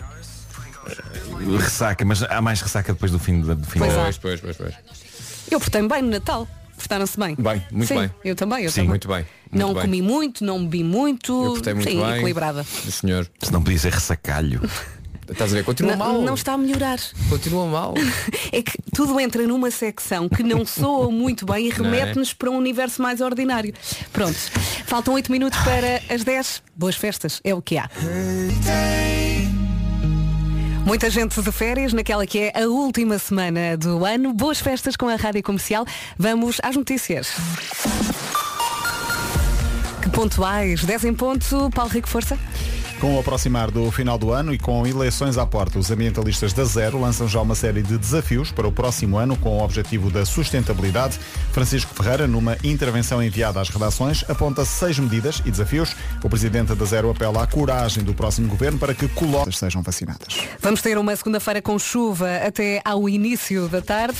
[1.59, 3.93] ressaca, mas há mais ressaca depois do fim do, do fim Pois.
[3.93, 4.73] Pois, pois, pois, pois.
[5.49, 6.47] Eu portei-me bem no Natal.
[6.77, 7.35] Portaram-se bem?
[7.37, 8.11] Bem, muito Sim, bem.
[8.23, 8.89] Eu também, eu Sim, também.
[8.89, 9.17] muito bem.
[9.17, 9.27] muito
[9.67, 9.81] não bem.
[9.83, 11.31] comi muito, não bebi muito.
[11.45, 12.11] Eu portei muito Sim, bem.
[12.15, 12.63] equilibrada.
[12.63, 13.27] Sim, senhor.
[13.39, 14.61] Se não podia ser ressacalho.
[15.29, 15.63] Estás a ver?
[15.63, 16.21] Continua Não, mal.
[16.23, 16.99] não está a melhorar.
[17.29, 17.93] Continua mal.
[18.51, 21.89] É que tudo entra numa secção que não soa muito bem e Não é?
[21.99, 23.73] remete-nos para um universo mais ordinário.
[24.11, 24.35] Pronto.
[24.85, 26.61] Faltam 8 minutos para as 10.
[26.75, 27.89] Boas festas, é o que há.
[30.86, 34.34] Muita gente de férias naquela que é a última semana do ano.
[34.34, 35.86] Boas festas com a Rádio Comercial.
[36.17, 37.34] Vamos às notícias.
[40.01, 40.84] Que pontuais?
[40.84, 41.69] 10 em ponto.
[41.73, 42.38] Paulo Rico Força.
[43.02, 46.64] Com o aproximar do final do ano e com eleições à porta, os ambientalistas da
[46.64, 50.24] Zero lançam já uma série de desafios para o próximo ano com o objetivo da
[50.24, 51.20] sustentabilidade.
[51.52, 55.95] Francisco Ferreira, numa intervenção enviada às redações, aponta seis medidas e desafios.
[56.24, 60.38] O presidente da Zero apela à coragem do próximo governo para que colotas sejam vacinadas.
[60.60, 64.20] Vamos ter uma segunda-feira com chuva até ao início da tarde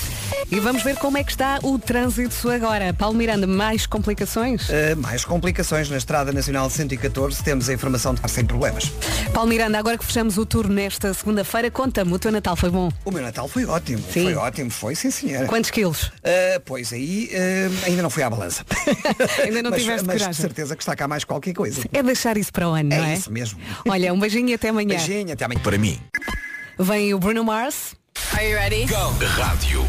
[0.50, 2.92] e vamos ver como é que está o trânsito agora.
[2.96, 4.68] Paulo Miranda, mais complicações?
[4.70, 8.92] Uh, mais complicações na Estrada Nacional 114, temos a informação de estar sem problemas.
[9.34, 12.92] Paulo Miranda, agora que fechamos o tour nesta segunda-feira, conta-me, o teu Natal foi bom?
[13.06, 14.24] O meu Natal foi ótimo, Sim.
[14.24, 15.46] foi ótimo, foi sim senhora.
[15.48, 16.04] Quantos quilos?
[16.04, 18.66] Uh, pois aí uh, ainda não fui à balança.
[19.44, 20.42] Ainda não mas, tiveste mas coragem.
[20.42, 21.82] certeza que está cá mais qualquer coisa.
[21.92, 23.12] É deixar isso para o ano, não é?
[23.12, 23.60] É isso mesmo.
[23.88, 24.90] Olha, um beijinho e até amanhã.
[24.90, 25.62] Beijinho, até amanhã.
[25.62, 26.00] Para mim.
[26.78, 27.96] Vem o Bruno Mars.
[28.34, 28.86] Are you ready?
[28.86, 29.86] Rádio.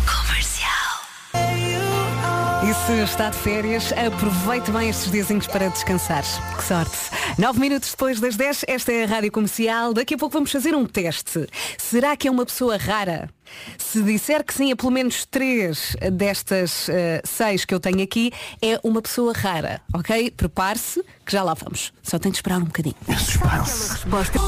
[2.72, 6.24] E se está de férias, aproveite bem estes diazinhos para descansar.
[6.56, 6.96] Que sorte.
[7.36, 9.92] Nove minutos depois das 10, esta é a Rádio Comercial.
[9.92, 11.46] Daqui a pouco vamos fazer um teste.
[11.76, 13.28] Será que é uma pessoa rara?
[13.76, 18.32] Se disser que sim a pelo menos três destas eh, seis que eu tenho aqui,
[18.62, 20.30] é uma pessoa rara, ok?
[20.30, 21.92] Prepare-se, que já lá vamos.
[22.02, 22.96] Só tem de esperar um bocadinho.
[23.06, 24.38] Resposta.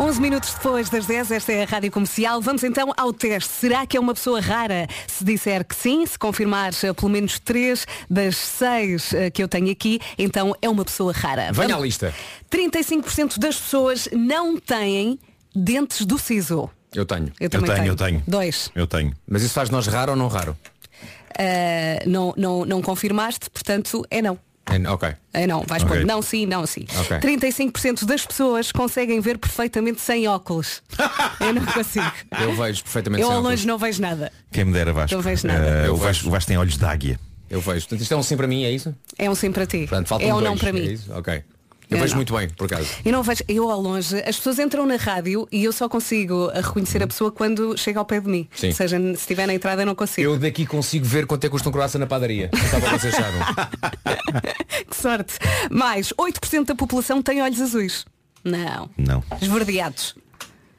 [0.00, 2.40] 11 minutos depois das 10, esta é a Rádio Comercial.
[2.40, 3.50] Vamos então ao teste.
[3.50, 4.86] Será que é uma pessoa rara?
[5.08, 9.48] Se disser que sim, se confirmar eh, pelo menos três das seis eh, que eu
[9.48, 11.52] tenho aqui, então é uma pessoa rara.
[11.52, 12.14] Venha à lista.
[12.48, 15.18] 35% das pessoas não têm
[15.52, 16.70] dentes do siso.
[16.94, 17.32] Eu tenho.
[17.40, 18.22] Eu também tenho, eu tenho.
[18.24, 18.70] Dois.
[18.76, 19.12] Eu tenho.
[19.26, 20.56] Mas isso faz nós raro ou não raro?
[21.36, 24.38] Ah, não, não, não confirmaste, portanto é não.
[24.70, 25.14] É, ok.
[25.32, 25.96] É não, vais Ok.
[25.98, 26.84] pôr não sim, não sim.
[27.00, 27.18] Ok.
[27.18, 30.82] 35% das pessoas conseguem ver perfeitamente sem óculos.
[31.40, 32.12] eu não consigo.
[32.40, 33.58] Eu vejo perfeitamente Eu sem ao óculos.
[33.60, 34.30] longe não vejo nada.
[34.52, 35.14] Quem me dera Vasco.
[35.16, 35.64] Não vejo nada.
[35.66, 37.18] Eh, Eu o, Vasco o Vasco tem olhos de águia.
[37.48, 37.80] Eu vejo.
[37.86, 38.94] Portanto, isto é um sim para mim, é isso?
[39.18, 39.86] É um sim para ti.
[39.88, 40.44] Portanto, é um dois.
[40.44, 40.84] não para É mim.
[40.92, 41.10] isso?
[41.14, 41.42] Ok.
[41.90, 42.16] Eu É vejo não.
[42.18, 42.88] muito bem, por acaso.
[43.04, 46.48] Eu não vejo, eu ao longe, as pessoas entram na rádio e eu só consigo
[46.54, 48.46] reconhecer a pessoa quando chega ao pé de mim.
[48.54, 48.68] Sim.
[48.68, 50.28] Ou seja, se estiver na entrada eu não consigo.
[50.30, 52.50] Eu daqui consigo ver quanto é que custa um croissant na padaria.
[52.92, 53.14] Vocês.
[54.88, 55.34] Que sorte.
[55.70, 58.04] Mais, 8% da população tem olhos azuis.
[58.44, 58.88] Não.
[58.96, 59.22] Não.
[59.40, 60.14] Esverdeados.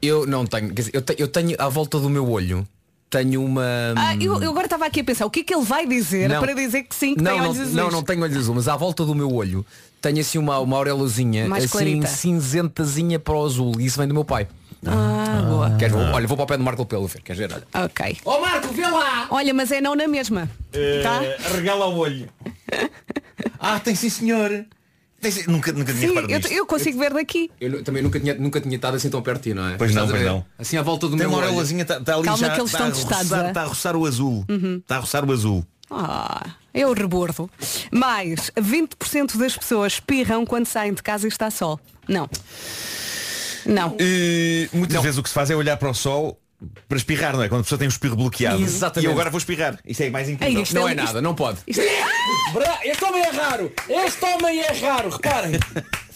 [0.01, 0.67] Eu não tenho.
[0.69, 2.65] Quer dizer, eu, te- eu tenho à volta do meu olho,
[3.09, 3.63] tenho uma.
[3.95, 6.29] Ah, eu, eu agora estava aqui a pensar, o que é que ele vai dizer
[6.29, 6.39] Não.
[6.39, 7.75] para dizer que sim, que não, tem não, olhos azuis?
[7.75, 9.65] não, não tenho olhos azuis, mas à volta do meu olho
[10.01, 12.07] tenho assim uma, uma aureolazinha Mais assim clarita.
[12.07, 14.47] cinzentazinha para o azul e isso vem do meu pai.
[14.85, 15.71] Ah, boa.
[15.77, 17.51] Queres, vou- olha, vou para o pé do Marco pelo ver, queres ver?
[17.53, 17.85] Olha.
[17.85, 18.17] Ok.
[18.23, 19.27] Ó Marco, vê lá!
[19.29, 20.49] Olha, mas é não na mesma.
[21.03, 21.19] Tá?
[21.53, 22.29] Regala o olho.
[23.59, 24.65] ah, tem sim senhor.
[25.47, 26.15] Nunca, nunca tinha Sim,
[26.49, 27.51] eu, eu consigo ver daqui.
[27.59, 29.75] Eu também nunca tinha, nunca tinha estado assim tão perto de ti, não é?
[29.77, 30.45] Pois não, a pois não.
[30.57, 31.45] Assim à volta do Tem meu uma olho.
[31.47, 32.53] aureolazinha, está tá ali Calma já.
[32.53, 33.47] que eles tá estão a testados, roçar- é?
[33.49, 34.45] Está a roçar o azul.
[34.79, 35.65] Está a roçar o azul.
[35.91, 37.49] Ah, é o rebordo.
[37.91, 41.79] Mais, 20% das pessoas espirram quando saem de casa e está sol.
[42.07, 42.29] Não.
[43.65, 43.95] Não.
[43.99, 46.39] E muitas vezes o que se faz é olhar para o sol
[46.87, 47.47] para espirrar, não é?
[47.49, 48.61] Quando a pessoa tem um espirro bloqueado.
[48.61, 49.05] Exatamente.
[49.05, 49.79] E eu agora vou espirrar.
[49.85, 50.57] Isso é mais incrível.
[50.57, 51.59] Ei, isto Não é- é nada, isto- não pode.
[51.67, 52.03] Isto é-
[52.89, 53.71] Este homem é raro!
[53.87, 55.51] Este homem é raro, reparem!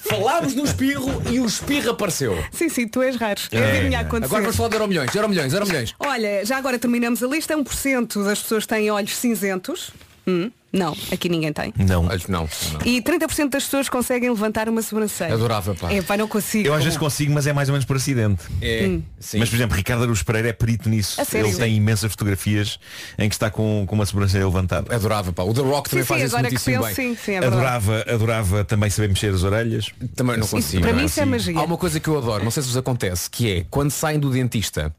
[0.04, 2.38] Falámos no espirro e o espirro apareceu.
[2.52, 3.40] Sim, sim, tu és raro.
[3.52, 4.06] É, É, adivinhar é.
[4.06, 4.26] acontecer.
[4.26, 5.96] Agora vamos falar de euro milhões, euro milhões, euro milhões.
[5.98, 7.56] Olha, já agora terminamos a lista.
[7.56, 9.92] 1% das pessoas têm olhos cinzentos.
[10.26, 11.72] Hum, não, aqui ninguém tem.
[11.78, 12.04] Não.
[12.04, 12.50] Não, não.
[12.84, 15.36] E 30% das pessoas conseguem levantar uma sobrancelha.
[15.36, 15.92] Adorava, pá.
[15.94, 16.68] É, pá, não consigo.
[16.68, 18.44] Eu às vezes consigo, mas é mais ou menos por acidente.
[18.60, 19.38] É, sim.
[19.38, 21.22] Mas, por exemplo, Ricardo Aruz Pereira é perito nisso.
[21.22, 21.48] A sério?
[21.48, 22.80] Ele tem imensas fotografias
[23.20, 24.96] em que está com, com uma sobrancelha levantada.
[24.96, 25.44] Adorava, pá.
[25.44, 27.16] O The Rock Sim, também sim, faz isso agora que muitíssimo penso, bem.
[27.16, 29.92] sim, sim, é adorava, adorava também saber mexer as orelhas.
[30.16, 30.82] Também não consigo.
[30.82, 31.06] para não mim é?
[31.06, 31.60] isso é magia.
[31.60, 34.20] Há uma coisa que eu adoro, não sei se vos acontece, que é quando saem
[34.20, 34.92] do dentista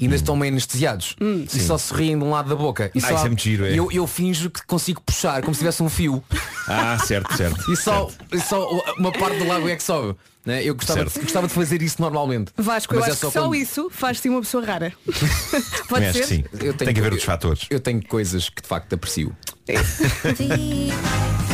[0.00, 2.90] e ainda estão meio anestesiados e só se riem de um lado da boca.
[2.94, 3.72] E Ah, só é giro, é.
[3.78, 6.24] eu, eu finjo que consigo puxar como se tivesse um fio
[6.66, 7.70] Ah, certo, certo.
[7.70, 10.16] e só, e só uma parte do lago é que sobe.
[10.46, 10.64] né?
[10.64, 11.24] Eu gostava de, Certo.
[11.24, 12.50] gostava de fazer isso normalmente.
[12.56, 14.92] Vasco, eu Mas é acho que só quando- isso faz-te uma pessoa rara.
[15.88, 16.24] Pode ser?
[16.24, 16.44] sim.
[16.54, 17.66] Eu tenho Tem que haver outros fatores.
[17.68, 19.36] Eu tenho coisas que de facto aprecio.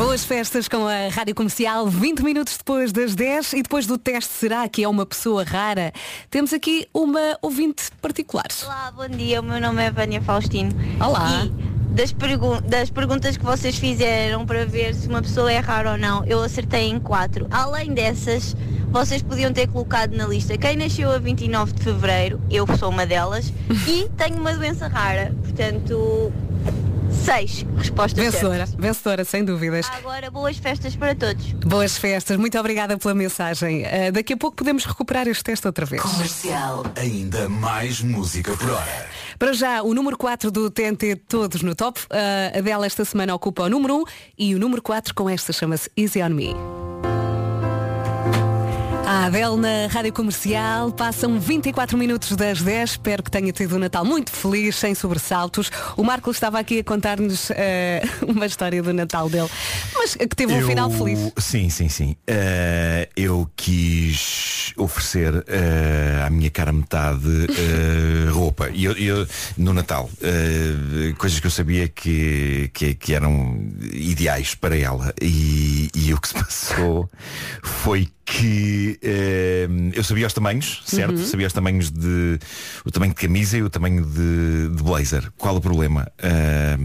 [0.00, 4.32] Boas festas com a Rádio Comercial, 20 minutos depois das 10 e depois do teste
[4.32, 5.92] será que é uma pessoa rara?
[6.30, 8.46] Temos aqui uma ouvinte particular.
[8.64, 9.42] Olá, bom dia.
[9.42, 10.72] O meu nome é Vânia Faustino.
[10.98, 11.44] Olá.
[11.44, 11.50] E
[11.92, 15.98] das, pergun- das perguntas que vocês fizeram para ver se uma pessoa é rara ou
[15.98, 17.46] não, eu acertei em quatro.
[17.50, 18.56] Além dessas,
[18.90, 23.04] vocês podiam ter colocado na lista quem nasceu a 29 de Fevereiro, eu sou uma
[23.04, 23.52] delas,
[23.86, 25.34] e tenho uma doença rara.
[25.42, 26.32] Portanto,
[27.24, 28.74] seis respostas Vencedora, certas.
[28.74, 29.86] vencedora, sem dúvidas.
[29.92, 31.52] Agora, boas festas para todos.
[31.64, 33.84] Boas festas, muito obrigada pela mensagem.
[33.84, 36.02] Ah, daqui a pouco podemos recuperar este teste outra vez.
[36.02, 36.84] Comercial.
[36.96, 39.06] Ainda mais música por hora.
[39.38, 42.00] Para já, o número 4 do TNT Todos no Top.
[42.10, 44.04] Ah, a dela esta semana ocupa o número 1
[44.38, 46.54] e o número 4 com esta chama-se Easy on Me.
[49.12, 53.78] A Adele na Rádio Comercial passam 24 minutos das 10 Espero que tenha tido um
[53.80, 58.92] Natal muito feliz, sem sobressaltos O Marco estava aqui a contar-nos eh, uma história do
[58.94, 59.48] Natal dele
[59.96, 62.14] Mas que teve um Eu- final feliz Sim, sim, sim.
[62.24, 67.18] Eh, eu quis oferecer eh, à minha cara metade
[68.32, 68.70] roupa.
[68.72, 69.26] E eu, eu-
[69.58, 70.08] no Natal,
[71.18, 73.60] coisas que eu sabia que, que, que eram
[73.92, 75.12] ideais para ela.
[75.20, 77.10] E, e o que se passou
[77.60, 81.16] foi que eh, eu sabia os tamanhos, certo?
[81.16, 81.26] Uhum.
[81.26, 82.38] Sabia os tamanhos de
[82.84, 85.30] o tamanho de camisa e o tamanho de, de blazer.
[85.38, 86.10] Qual o problema?
[86.18, 86.78] Eh,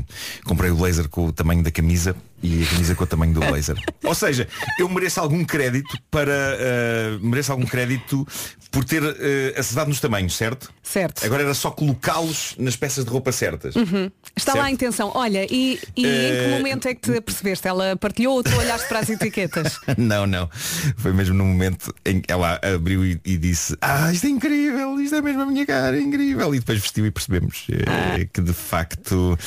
[0.45, 3.39] comprei o blazer com o tamanho da camisa e a camisa com o tamanho do
[3.39, 3.75] blazer.
[4.03, 4.47] Ou seja,
[4.79, 8.25] eu mereço algum crédito para eh, mereço algum crédito
[8.71, 10.71] por ter eh, acertado nos tamanhos, certo?
[10.83, 11.25] Certo.
[11.25, 13.75] Agora era só colocá-los nas peças de roupa certas.
[13.75, 14.11] Uhum.
[14.37, 14.73] Está lá a Certo.
[14.73, 15.11] intenção.
[15.15, 17.67] Olha, e, e em que Eh, momento é que te apercebeste?
[17.67, 19.79] Ela partilhou ou tu olhaste para as etiquetas?
[19.97, 20.49] Não, não.
[20.97, 24.99] Foi mesmo no momento em que ela abriu e, e disse Ah, isto é incrível,
[24.99, 26.53] isto é mesmo a minha cara, é incrível.
[26.53, 29.37] E depois vestiu e percebemos eh, que de facto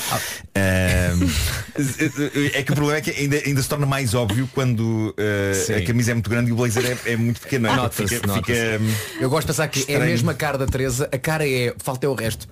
[0.55, 1.29] ehm,
[2.55, 5.75] é que o problema é que ainda, ainda se torna mais óbvio quando eh, Sim.
[5.75, 7.69] a camisa é muito grande e o blazer é, é muito pequeno.
[7.69, 7.77] é?
[7.77, 8.53] Nota-se, Fica- nota-se.
[8.55, 10.11] fica, hum, Eu gosto de pensar que é a estranho.
[10.11, 11.75] mesma cara da Teresa, a cara é.
[11.79, 12.49] Falta é o resto.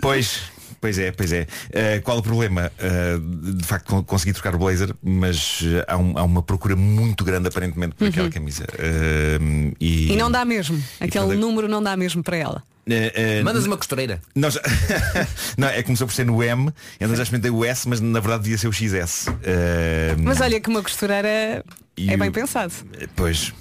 [0.00, 0.40] Pois,
[0.82, 1.46] pois é, pois é.
[1.72, 2.70] Eh, qual o problema?
[2.78, 3.16] Eh,
[3.56, 7.24] de facto con- consegui trocar o blazer, mas eh, há, um- há uma procura muito
[7.24, 8.64] grande aparentemente por aquela camisa.
[8.78, 9.38] Eh,
[9.80, 10.12] e, Uhum.
[10.12, 10.82] E não dá mesmo.
[11.00, 12.62] Aquele toda- número não dá mesmo para ela.
[12.86, 14.20] Eh, eh, Mandas uma costureira.
[14.34, 14.58] Nós...
[15.56, 16.70] não, é começou por ser no M,
[17.00, 19.28] então já experimentei o S, mas na verdade devia ser o XS.
[19.44, 21.64] Eh, Mas olha que uma costureira
[21.96, 22.72] E é o- bem pensado.
[23.14, 23.52] Pois.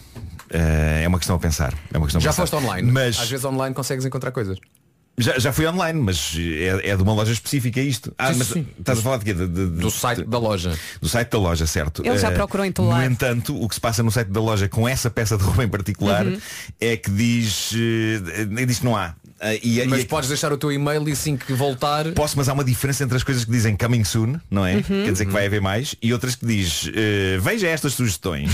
[0.50, 1.74] é uma questão a pensar.
[1.94, 2.42] É uma questão a Já pensar.
[2.48, 2.92] foste online.
[2.92, 4.58] Mas Às vezes online consegues encontrar coisas.
[5.18, 8.14] Já, já fui online, mas é, é de uma loja específica isto.
[8.18, 8.68] Ah, Sim, mas sim.
[8.80, 9.34] estás a falar de quê?
[9.34, 10.78] De- de- Do site da loja.
[11.02, 12.02] Do site da loja, certo.
[12.06, 12.90] Ele já Eh, procurou em todo.
[12.92, 15.64] No entanto, o que se passa no site da loja com essa peça de roupa
[15.64, 16.40] em particular Uhum.
[16.80, 19.14] é que diz, eh, diz que não há.
[19.42, 22.12] Eh, e, Mas e- podes deixar o teu e-mail e assim que voltar.
[22.14, 24.76] Posso, mas há uma diferença entre as coisas que dizem coming soon, não é?
[24.76, 24.84] Uhum.
[25.06, 28.52] Quer dizer que vai haver mais, e outras que diz eh, veja estas sugestões,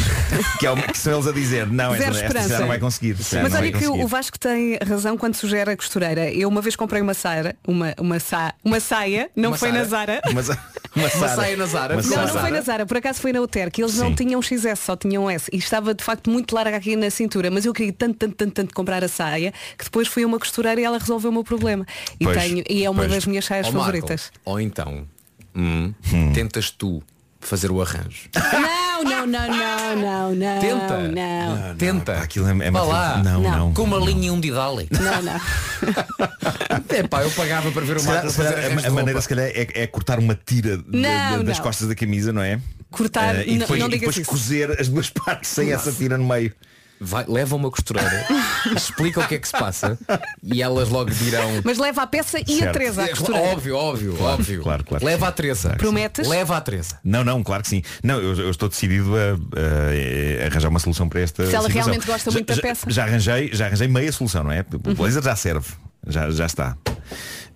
[0.60, 2.50] que, é uma- que são eles a dizer, não, Zero esta, esta esperança.
[2.50, 3.16] já não vai conseguir.
[3.20, 4.04] já Mas olha que o- conseguir.
[4.04, 6.32] o Vasco tem razão quando sugere a costureira.
[6.32, 9.82] Eu uma vez comprei uma saia, uma, uma, sa, uma saia, não Uma foi Sara.
[9.82, 10.22] na Zara.
[10.98, 11.94] Uma, saia na Zara.
[11.96, 12.34] Uma Não, Sara.
[12.34, 14.16] não foi na Zara, por acaso foi na Uter, que eles não Sim.
[14.16, 15.50] tinham XS, só tinham S.
[15.54, 18.52] E estava de facto muito larga aqui na cintura, mas eu queria tanto, tanto, tanto,
[18.54, 21.44] tanto comprar a saia que depois fui a uma costureira e ela resolveu o meu
[21.44, 21.86] problema.
[22.20, 23.12] E, Pois, tenho, e é uma pois.
[23.14, 24.32] das minhas saias Marco, favoritas.
[24.46, 25.08] Ou então,
[25.56, 25.94] hum,
[26.34, 27.02] tentas tu
[27.40, 28.28] fazer o arranjo.
[28.36, 30.60] Não, não, não, não, não, não.
[30.60, 30.98] Tenta.
[31.08, 31.76] Não.
[31.78, 32.14] Tenta.
[32.14, 33.18] Pá, aquilo é, é Vá lá.
[33.24, 33.58] Não, Não.
[33.58, 33.74] não.
[33.74, 34.88] Com uma linha e um didale.
[34.92, 35.40] Não, não.
[36.90, 39.46] É pá, eu pagava para ver o Marco fazer a, de a maneira se calhar
[39.48, 41.64] é, é cortar uma tira de- de- Não, das não.
[41.64, 42.60] costas da camisa, não é?
[42.90, 45.92] Cortar, Eh, e não- depois, não e digas depois cozer as duas partes sem essa
[45.92, 46.54] tira no meio.
[47.00, 48.26] Vai, leva uma costureira,
[48.76, 50.00] explica o que é que se passa
[50.42, 51.48] e elas logo dirão.
[51.64, 52.74] Mas leva a peça e a Certo.
[52.74, 53.48] Teresa à É, costureira.
[53.50, 54.64] óbvio, óbvio, óbvio.
[54.64, 55.06] claro, claro.
[55.06, 55.76] Leva a Teresa.
[55.78, 56.28] Prometes?
[56.28, 56.98] Leva a Teresa.
[57.04, 57.84] Não, não, claro que sim.
[58.02, 61.68] Não, eu, eu estou decidido a, a- a arranjar uma solução para esta Se ela
[61.68, 61.84] situação.
[61.92, 62.90] realmente gosta Já- muito da já- peça.
[62.90, 64.66] Já arranjei, já arranjei meia solução, não é?
[64.74, 65.68] O blazer já serve.
[66.08, 66.78] Já, já está.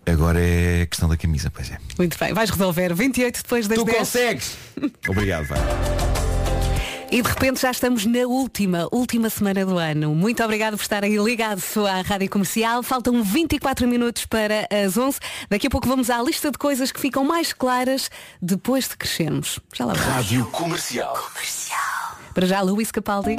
[0.06, 1.78] Agora é questão da camisa, pois é.
[1.98, 3.98] Muito bem, vais resolver 28 depois das Tu 10.
[3.98, 4.58] consegues!
[5.08, 5.60] Obrigado, vai.
[7.12, 10.16] E de repente já estamos na última, última semana do ano.
[10.16, 12.82] Muito obrigado por estarem ligados à Rádio Comercial.
[12.82, 15.20] Faltam 24 minutos para as 11.
[15.50, 18.10] Daqui a pouco vamos à lista de coisas que ficam mais claras
[18.42, 19.60] depois de crescermos.
[19.76, 20.08] Já lá vamos.
[20.10, 21.14] Rádio Comercial.
[22.34, 23.36] Para já, Luís Capaldi.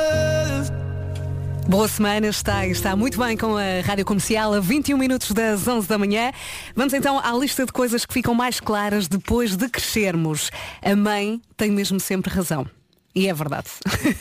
[1.68, 5.88] Boa semana, está, está muito bem com a Rádio Comercial a 21 minutos das 11
[5.88, 6.32] da manhã.
[6.74, 10.50] Vamos então à lista de coisas que ficam mais claras depois de crescermos.
[10.82, 12.66] A mãe tem mesmo sempre razão.
[13.14, 13.68] E é verdade.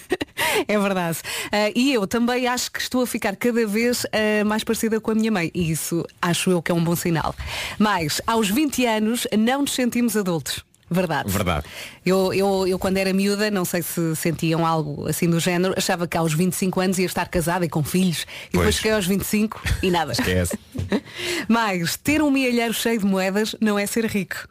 [0.68, 1.18] é verdade.
[1.52, 5.12] Ah, e eu também acho que estou a ficar cada vez ah, mais parecida com
[5.12, 5.52] a minha mãe.
[5.54, 7.36] E isso acho eu que é um bom sinal.
[7.80, 10.64] Mas, aos 20 anos, não nos sentimos adultos.
[10.92, 11.32] Verdade.
[11.32, 11.66] Verdade.
[12.06, 16.06] Eu, eu, eu quando era miúda, não sei se sentiam algo assim do género, achava
[16.06, 18.24] que aos 25 anos ia estar casada e com filhos.
[18.50, 18.76] E depois Pois.
[18.76, 20.12] cheguei aos 25 e nada.
[20.12, 20.60] Esquece.
[21.48, 24.48] Mas ter um milheiro cheio de moedas não é ser rico.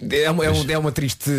[0.00, 1.30] É uma, é um- é uma triste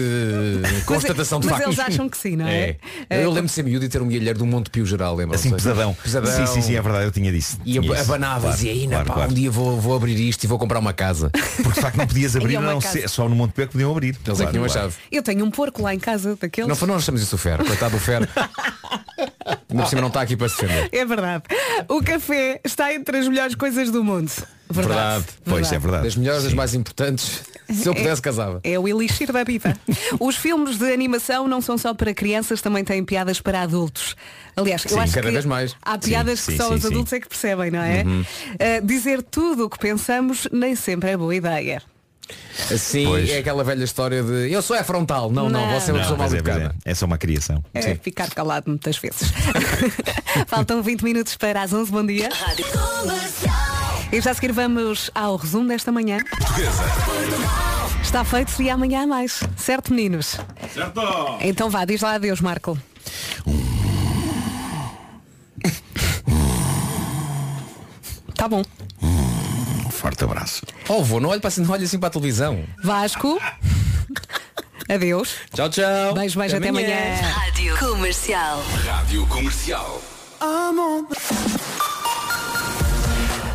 [0.85, 1.67] constatação de mas facto.
[1.67, 2.75] eles acham que sim, não é?
[3.09, 5.35] É, Eu lembro de ser miúdo e ter um milheiro do Monte Pio Geral, lembra?
[5.35, 5.93] Assim, pesadão.
[5.93, 6.31] pesadão.
[6.35, 7.57] Sim, sim, sim, é verdade, eu tinha disso.
[7.65, 8.01] E Tinha ab- isso.
[8.11, 9.31] abanavas Claro, e aí, claro, pá, claro.
[9.31, 11.29] um dia vou, vou abrir isto e vou comprar uma casa.
[11.63, 13.91] Porque de facto não podias abrir, é não, se- só no Monte Pé que podiam
[13.91, 14.17] abrir.
[14.25, 14.93] Eles é que tinham a chave.
[15.11, 16.67] Eu tenho um porco lá em casa daqueles.
[16.67, 18.27] Não, foi- não chamamos isso o Fer, coitado do Fer.
[19.69, 20.89] Ainda por cima não está aqui para se defender.
[20.91, 21.43] É verdade.
[21.87, 24.31] O café está entre as melhores coisas do mundo.
[24.69, 25.25] Verdade.
[25.45, 26.03] Pois é verdade.
[26.03, 27.41] Das melhores, das mais importantes.
[27.71, 28.59] Se eu pudesse, casava.
[28.63, 29.77] É o elixir da vida.
[30.19, 34.15] Os filmes de animação não são só para crianças, também têm piadas para adultos.
[34.55, 35.75] Aliás, eu Sim, acho cada que vez mais.
[35.81, 36.87] há piadas Sim, que sim, só sim, os sim.
[36.87, 38.03] adultos é que percebem, não é?
[38.03, 38.21] Uhum.
[38.21, 41.81] Uh, dizer tudo o que pensamos nem sempre é boa ideia.
[42.71, 43.29] Assim Pois.
[43.29, 45.31] é aquela velha história de eu sou é frontal.
[45.31, 45.79] Não, não, Não.
[45.79, 46.75] você é uma Não, pessoa mal é, educada.
[46.85, 46.91] é.
[46.91, 47.63] É só uma criação.
[47.73, 49.31] É ficar calado muitas vezes.
[50.47, 51.91] Faltam 20 minutos para as 11.
[51.91, 52.29] Bom dia.
[54.11, 56.17] E já a seguir vamos ao resumo desta manhã.
[58.01, 59.41] Está feito e amanhã há mais.
[59.55, 60.37] Certo, meninos?
[60.73, 61.01] Certo!
[61.41, 62.77] Então vá, diz lá adeus, Marco.
[68.35, 68.63] Tá bom.
[69.99, 70.65] Forte abraço.
[70.87, 72.63] Oh, vou, não olhe para, não olhe assim para a televisão.
[72.81, 73.37] Vasco.
[74.87, 75.35] Adeus.
[75.53, 76.13] Tchau, tchau.
[76.13, 77.15] Beijo, beijo, até, amanhã.
[77.21, 78.63] Rádio Comercial.
[78.85, 80.01] Rádio Comercial.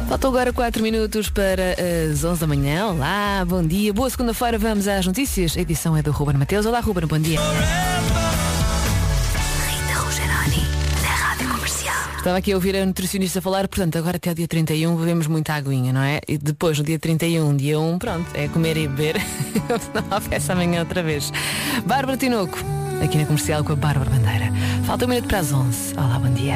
[0.07, 1.77] Faltam agora 4 minutos para
[2.13, 2.89] as 11 da manhã.
[2.89, 3.91] Olá, bom dia.
[3.95, 5.57] Boa segunda-feira, vamos às notícias.
[5.57, 6.67] A edição é do Ruben Mateus.
[6.67, 7.41] Olá, Ruben, bom dia.
[7.41, 8.44] Rita
[12.25, 15.53] Estava aqui a ouvir a nutricionista falar, portanto, agora até o dia 31 bebemos muita
[15.53, 16.22] aguinha, não é?
[16.27, 19.16] E depois, no dia 31, dia 1, pronto, é comer e beber.
[19.93, 21.31] Não há festa amanhã outra vez.
[21.85, 22.59] Bárbara Tinoco,
[23.05, 24.51] aqui na comercial com a Bárbara Bandeira.
[24.87, 25.93] Falta um minuto para as 11.
[25.99, 26.53] Olá, bom dia.